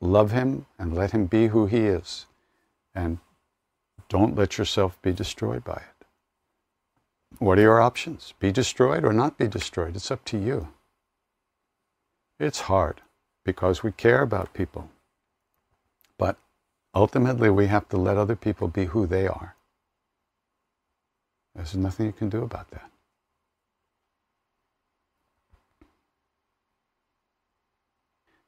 love 0.00 0.30
him 0.30 0.66
and 0.78 0.94
let 0.94 1.10
him 1.10 1.26
be 1.26 1.48
who 1.48 1.66
he 1.66 1.78
is. 1.78 2.26
And 2.94 3.18
don't 4.08 4.36
let 4.36 4.58
yourself 4.58 5.02
be 5.02 5.10
destroyed 5.10 5.64
by 5.64 5.82
it. 5.88 6.06
What 7.40 7.58
are 7.58 7.62
your 7.62 7.80
options? 7.80 8.34
Be 8.38 8.52
destroyed 8.52 9.04
or 9.04 9.12
not 9.12 9.36
be 9.36 9.48
destroyed? 9.48 9.96
It's 9.96 10.12
up 10.12 10.24
to 10.26 10.38
you. 10.38 10.68
It's 12.38 12.60
hard 12.60 13.00
because 13.44 13.82
we 13.82 13.90
care 13.90 14.22
about 14.22 14.54
people. 14.54 14.90
But 16.16 16.36
ultimately, 16.94 17.50
we 17.50 17.66
have 17.66 17.88
to 17.88 17.96
let 17.96 18.16
other 18.16 18.36
people 18.36 18.68
be 18.68 18.84
who 18.84 19.08
they 19.08 19.26
are. 19.26 19.56
There's 21.56 21.74
nothing 21.74 22.06
you 22.06 22.12
can 22.12 22.28
do 22.28 22.44
about 22.44 22.70
that. 22.70 22.91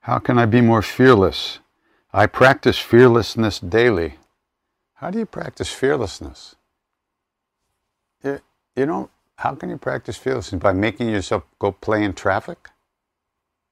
How 0.05 0.19
can 0.19 0.39
I 0.39 0.45
be 0.45 0.61
more 0.61 0.83
fearless? 0.83 1.61
I 2.13 2.27
practice 2.27 2.79
fearlessness 2.79 3.59
daily. 3.59 4.17
How 4.97 5.11
do 5.11 5.19
you 5.19 5.25
practice 5.25 5.71
fearlessness? 5.73 6.57
You, 8.23 8.41
you 8.77 8.85
know, 8.85 9.09
how 9.37 9.55
can 9.55 9.71
you 9.71 9.79
practice 9.79 10.19
fearlessness? 10.19 10.61
By 10.61 10.75
making 10.75 11.09
yourself 11.09 11.45
go 11.59 11.73
play 11.73 12.05
in 12.05 12.13
traffic 12.13 12.69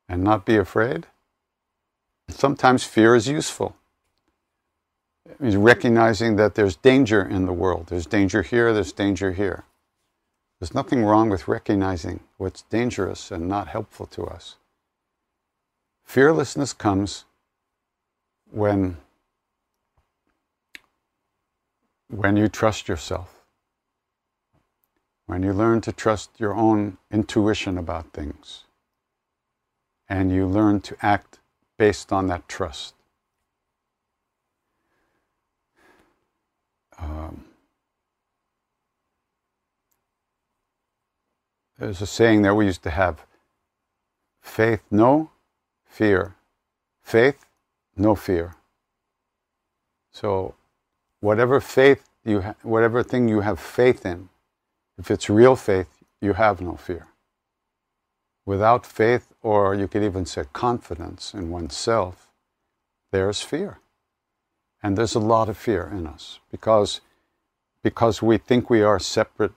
and 0.09 0.25
not 0.25 0.47
be 0.47 0.57
afraid? 0.57 1.07
Sometimes 2.31 2.83
fear 2.83 3.15
is 3.15 3.29
useful. 3.29 3.77
It 5.29 5.39
means 5.39 5.57
recognizing 5.57 6.37
that 6.37 6.55
there's 6.55 6.77
danger 6.77 7.23
in 7.23 7.45
the 7.45 7.53
world. 7.53 7.89
There's 7.89 8.07
danger 8.07 8.41
here, 8.41 8.73
there's 8.73 8.93
danger 8.93 9.33
here. 9.33 9.65
There's 10.59 10.73
nothing 10.73 11.05
wrong 11.05 11.29
with 11.29 11.47
recognizing 11.47 12.21
what's 12.39 12.63
dangerous 12.63 13.31
and 13.31 13.51
not 13.51 13.69
helpful 13.69 14.07
to 14.07 14.25
us. 14.25 14.57
Fearlessness 16.13 16.75
comes 16.75 17.25
when, 18.51 18.99
when 22.11 22.37
you 22.37 22.49
trust 22.49 22.87
yourself, 22.87 23.47
when 25.25 25.43
you 25.43 25.55
learn 25.55 25.81
to 25.81 25.91
trust 25.91 26.29
your 26.37 26.53
own 26.53 26.99
intuition 27.11 27.79
about 27.79 28.13
things, 28.13 28.65
and 30.07 30.31
you 30.31 30.47
learn 30.47 30.83
to 30.83 30.95
act 31.01 31.39
based 31.79 32.13
on 32.13 32.27
that 32.27 32.47
trust. 32.47 32.93
Um, 36.99 37.47
there's 41.79 42.03
a 42.03 42.07
saying 42.07 42.43
that 42.43 42.55
we 42.55 42.67
used 42.67 42.83
to 42.83 42.91
have. 42.91 43.25
Faith 44.43 44.83
no, 44.91 45.32
fear. 45.93 46.35
Faith, 47.03 47.45
no 47.97 48.15
fear. 48.15 48.55
So, 50.11 50.55
whatever 51.21 51.61
faith 51.61 52.09
you, 52.25 52.41
ha- 52.41 52.55
whatever 52.63 53.03
thing 53.03 53.29
you 53.29 53.41
have 53.41 53.61
faith 53.61 54.07
in, 54.07 54.31
if 54.99 55.11
it's 55.11 55.29
real 55.29 55.55
faith, 55.55 55.89
you 56.21 56.33
have 56.33 56.61
no 56.63 56.77
fear. 56.77 57.09
Without 58.47 58.87
faith, 58.87 59.33
or 59.43 59.75
you 59.75 59.87
could 59.87 60.03
even 60.03 60.25
say 60.25 60.45
confidence 60.53 61.35
in 61.35 61.51
oneself, 61.51 62.29
there's 63.11 63.43
fear. 63.43 63.79
And 64.83 64.97
there's 64.97 65.15
a 65.15 65.21
lot 65.21 65.49
of 65.49 65.59
fear 65.59 65.93
in 65.93 66.07
us 66.07 66.41
because, 66.51 67.03
because 67.85 68.23
we 68.23 68.39
think 68.39 68.71
we 68.71 68.83
are 68.83 68.97
a 68.97 69.01
separate, 69.01 69.53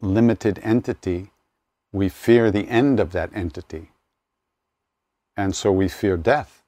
limited 0.00 0.60
entity, 0.62 1.30
we 1.92 2.08
fear 2.08 2.50
the 2.50 2.68
end 2.68 3.00
of 3.00 3.12
that 3.12 3.30
entity. 3.34 3.90
And 5.38 5.54
so 5.54 5.70
we 5.70 5.86
fear 5.86 6.16
death. 6.16 6.64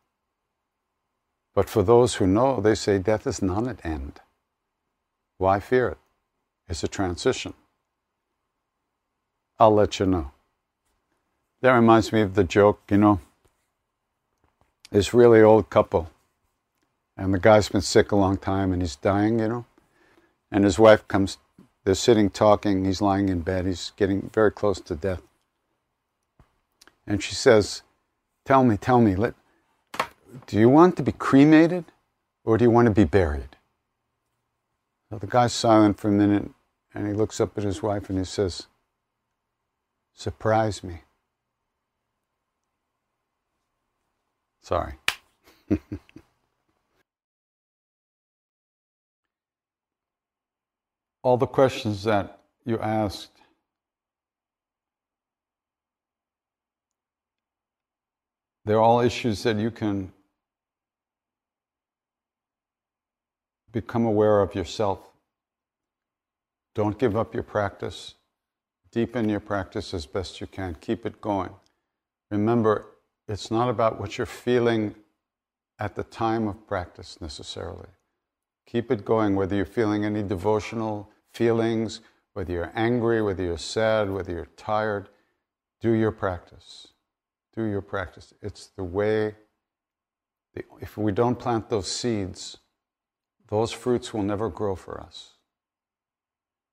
But 1.56 1.68
for 1.68 1.83
those 1.83 2.14
who 2.14 2.26
know, 2.28 2.61
they 2.61 2.76
say 2.76 3.00
death 3.00 3.26
is 3.26 3.42
not 3.42 3.64
an 3.64 3.78
end. 3.83 4.20
Why 5.38 5.59
fear 5.59 5.88
it? 5.88 5.98
It's 6.68 6.85
a 6.85 6.88
transition. 6.88 7.54
I'll 9.59 9.74
let 9.74 9.98
you 9.98 10.06
know. 10.06 10.30
That 11.62 11.72
reminds 11.72 12.12
me 12.12 12.20
of 12.20 12.37
the 12.37 12.44
joke, 12.44 12.80
you 12.88 12.96
know, 12.96 13.20
this 14.92 15.12
really 15.12 15.42
old 15.42 15.68
couple, 15.68 16.09
and 17.16 17.35
the 17.35 17.40
guy's 17.40 17.68
been 17.68 17.83
sick 17.83 18.12
a 18.12 18.16
long 18.16 18.37
time 18.37 18.72
and 18.72 18.83
he's 18.83 18.94
dying, 18.94 19.40
you 19.40 19.48
know, 19.48 19.64
and 20.52 20.62
his 20.62 20.78
wife 20.78 21.06
comes, 21.09 21.38
they're 21.85 21.96
sitting 21.96 22.30
talking, 22.30 22.85
he's 22.85 23.02
lying 23.02 23.28
in 23.28 23.40
bed, 23.40 23.66
he's 23.66 23.90
getting 23.96 24.30
very 24.33 24.52
close 24.52 24.80
to 24.80 24.94
death. 24.94 25.22
And 27.04 27.20
she 27.20 27.35
says, 27.35 27.83
Tell 28.50 28.64
me, 28.64 28.76
tell 28.76 29.00
me, 29.00 29.14
let, 29.14 29.34
do 30.48 30.58
you 30.58 30.68
want 30.68 30.96
to 30.96 31.04
be 31.04 31.12
cremated 31.12 31.84
or 32.44 32.58
do 32.58 32.64
you 32.64 32.70
want 32.72 32.86
to 32.86 32.90
be 32.90 33.04
buried? 33.04 33.56
The 35.08 35.24
guy's 35.28 35.52
silent 35.52 36.00
for 36.00 36.08
a 36.08 36.10
minute 36.10 36.50
and 36.92 37.06
he 37.06 37.12
looks 37.12 37.40
up 37.40 37.56
at 37.56 37.62
his 37.62 37.80
wife 37.80 38.10
and 38.10 38.18
he 38.18 38.24
says, 38.24 38.66
Surprise 40.12 40.82
me. 40.82 41.02
Sorry. 44.62 44.94
All 51.22 51.36
the 51.36 51.46
questions 51.46 52.02
that 52.02 52.40
you 52.64 52.80
asked 52.80 53.39
they're 58.64 58.80
all 58.80 59.00
issues 59.00 59.42
that 59.42 59.56
you 59.56 59.70
can 59.70 60.12
become 63.72 64.04
aware 64.04 64.40
of 64.40 64.54
yourself. 64.54 64.98
Don't 66.74 66.98
give 66.98 67.16
up 67.16 67.34
your 67.34 67.42
practice. 67.42 68.14
Deepen 68.92 69.28
your 69.28 69.40
practice 69.40 69.94
as 69.94 70.06
best 70.06 70.40
you 70.40 70.46
can. 70.46 70.76
Keep 70.80 71.06
it 71.06 71.20
going. 71.20 71.50
Remember, 72.30 72.86
it's 73.28 73.50
not 73.50 73.68
about 73.68 74.00
what 74.00 74.18
you're 74.18 74.26
feeling 74.26 74.94
at 75.78 75.94
the 75.94 76.02
time 76.04 76.48
of 76.48 76.66
practice 76.66 77.20
necessarily. 77.20 77.88
Keep 78.66 78.90
it 78.90 79.04
going, 79.04 79.34
whether 79.34 79.56
you're 79.56 79.64
feeling 79.64 80.04
any 80.04 80.22
devotional 80.22 81.10
feelings, 81.32 82.00
whether 82.34 82.52
you're 82.52 82.72
angry, 82.74 83.22
whether 83.22 83.42
you're 83.42 83.58
sad, 83.58 84.10
whether 84.10 84.32
you're 84.32 84.48
tired. 84.56 85.08
Do 85.80 85.92
your 85.92 86.12
practice. 86.12 86.88
Do 87.54 87.64
your 87.64 87.82
practice. 87.82 88.32
It's 88.42 88.68
the 88.76 88.84
way, 88.84 89.34
if 90.80 90.96
we 90.96 91.12
don't 91.12 91.38
plant 91.38 91.68
those 91.68 91.90
seeds, 91.90 92.58
those 93.48 93.72
fruits 93.72 94.14
will 94.14 94.22
never 94.22 94.48
grow 94.48 94.76
for 94.76 95.00
us. 95.00 95.34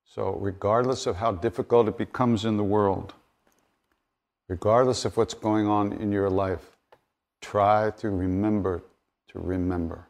So, 0.05 0.37
regardless 0.39 1.05
of 1.05 1.17
how 1.17 1.33
difficult 1.33 1.87
it 1.87 1.97
becomes 1.97 2.45
in 2.45 2.57
the 2.57 2.63
world, 2.63 3.13
regardless 4.47 5.05
of 5.05 5.17
what's 5.17 5.33
going 5.33 5.67
on 5.67 5.93
in 5.93 6.11
your 6.11 6.29
life, 6.29 6.77
try 7.41 7.91
to 7.97 8.09
remember 8.09 8.83
to 9.29 9.39
remember 9.39 10.07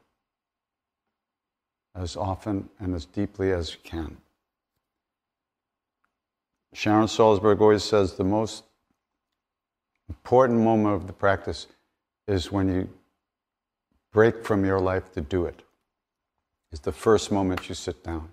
as 1.96 2.16
often 2.16 2.70
and 2.80 2.94
as 2.94 3.06
deeply 3.06 3.52
as 3.52 3.74
you 3.74 3.80
can. 3.84 4.18
Sharon 6.74 7.08
Salzberg 7.08 7.60
always 7.60 7.84
says 7.84 8.14
the 8.14 8.24
most 8.24 8.64
important 10.10 10.60
moment 10.60 10.96
of 10.96 11.08
the 11.08 11.14
practice 11.14 11.68
is 12.28 12.52
when 12.52 12.68
you 12.74 12.90
break 14.12 14.44
from 14.44 14.66
your 14.66 14.80
life 14.80 15.12
to 15.14 15.22
do 15.22 15.46
it. 15.46 15.62
Is 16.72 16.80
the 16.82 16.92
first 16.92 17.32
moment 17.32 17.70
you 17.70 17.76
sit 17.76 18.04
down. 18.04 18.30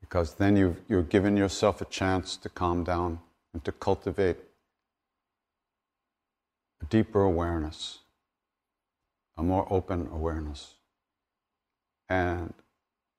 Because 0.00 0.34
then 0.34 0.56
you've, 0.56 0.80
you're 0.88 1.02
giving 1.02 1.36
yourself 1.36 1.80
a 1.80 1.84
chance 1.84 2.36
to 2.38 2.48
calm 2.48 2.82
down 2.82 3.20
and 3.52 3.64
to 3.64 3.72
cultivate 3.72 4.38
a 6.82 6.86
deeper 6.86 7.22
awareness, 7.22 7.98
a 9.36 9.42
more 9.42 9.66
open 9.70 10.08
awareness, 10.12 10.74
and 12.08 12.52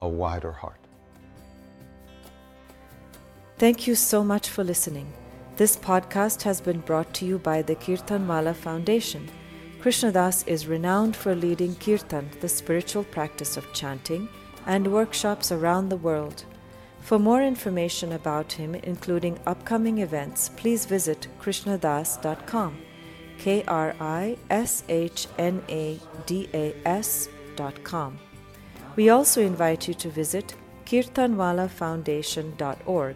a 0.02 0.08
wider 0.08 0.52
heart. 0.52 0.80
Thank 3.58 3.86
you 3.88 3.95
so 3.95 4.24
much 4.24 4.50
for 4.50 4.63
listening. 4.63 5.13
This 5.62 5.78
podcast 5.78 6.41
has 6.41 6.58
been 6.60 6.80
brought 6.80 7.13
to 7.13 7.24
you 7.24 7.38
by 7.38 7.62
the 7.62 7.76
Kirtan 7.76 8.28
Wallah 8.28 8.56
Foundation. 8.56 9.30
Krishna 9.80 10.12
Das 10.12 10.41
is 10.47 10.65
renowned 10.65 11.15
for 11.15 11.36
leading 11.36 11.76
kirtan, 11.76 12.32
the 12.39 12.50
spiritual 12.50 13.04
practice 13.04 13.58
of 13.58 13.71
chanting, 13.71 14.28
and 14.65 14.91
workshops 14.91 15.52
around 15.52 15.89
the 15.89 15.97
world. 15.97 16.45
For 17.02 17.19
more 17.19 17.43
information 17.43 18.13
about 18.13 18.54
him, 18.54 18.74
including 18.74 19.39
upcoming 19.45 20.00
events, 20.00 20.50
please 20.50 20.88
visit 20.88 21.28
krishnadas.com. 21.39 22.80
K 23.38 23.63
R 23.67 23.93
I 24.00 24.38
S 24.50 24.84
H 24.89 25.28
N 25.38 25.62
A 25.69 26.00
D 26.26 26.50
A 26.56 26.74
S.com. 26.88 28.17
We 28.95 29.10
also 29.10 29.43
invite 29.43 29.88
you 29.88 29.93
to 29.93 30.10
visit 30.10 30.56
kirtanwallahfoundation.org. 30.88 33.15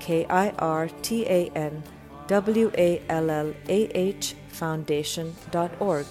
K 0.00 0.26
I 0.26 0.50
R 0.58 0.88
T 1.02 1.26
A 1.26 1.50
N 1.54 1.82
W 2.28 2.70
A 2.76 3.02
L 3.08 3.30
L 3.30 3.54
A 3.68 3.80
H 3.96 4.34
foundation.org. 4.48 6.06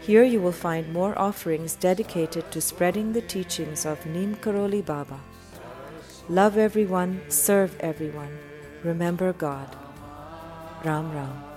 Here 0.00 0.24
you 0.24 0.40
will 0.40 0.52
find 0.52 0.92
more 0.92 1.18
offerings 1.18 1.74
dedicated 1.74 2.50
to 2.50 2.60
spreading 2.60 3.12
the 3.12 3.20
teachings 3.20 3.84
of 3.84 4.06
Neem 4.06 4.34
Karoli 4.36 4.84
Baba. 4.84 5.20
Love 6.28 6.56
everyone, 6.56 7.20
serve 7.28 7.76
everyone, 7.80 8.38
remember 8.82 9.32
God. 9.32 9.76
Ram 10.84 11.12
Ram. 11.12 11.49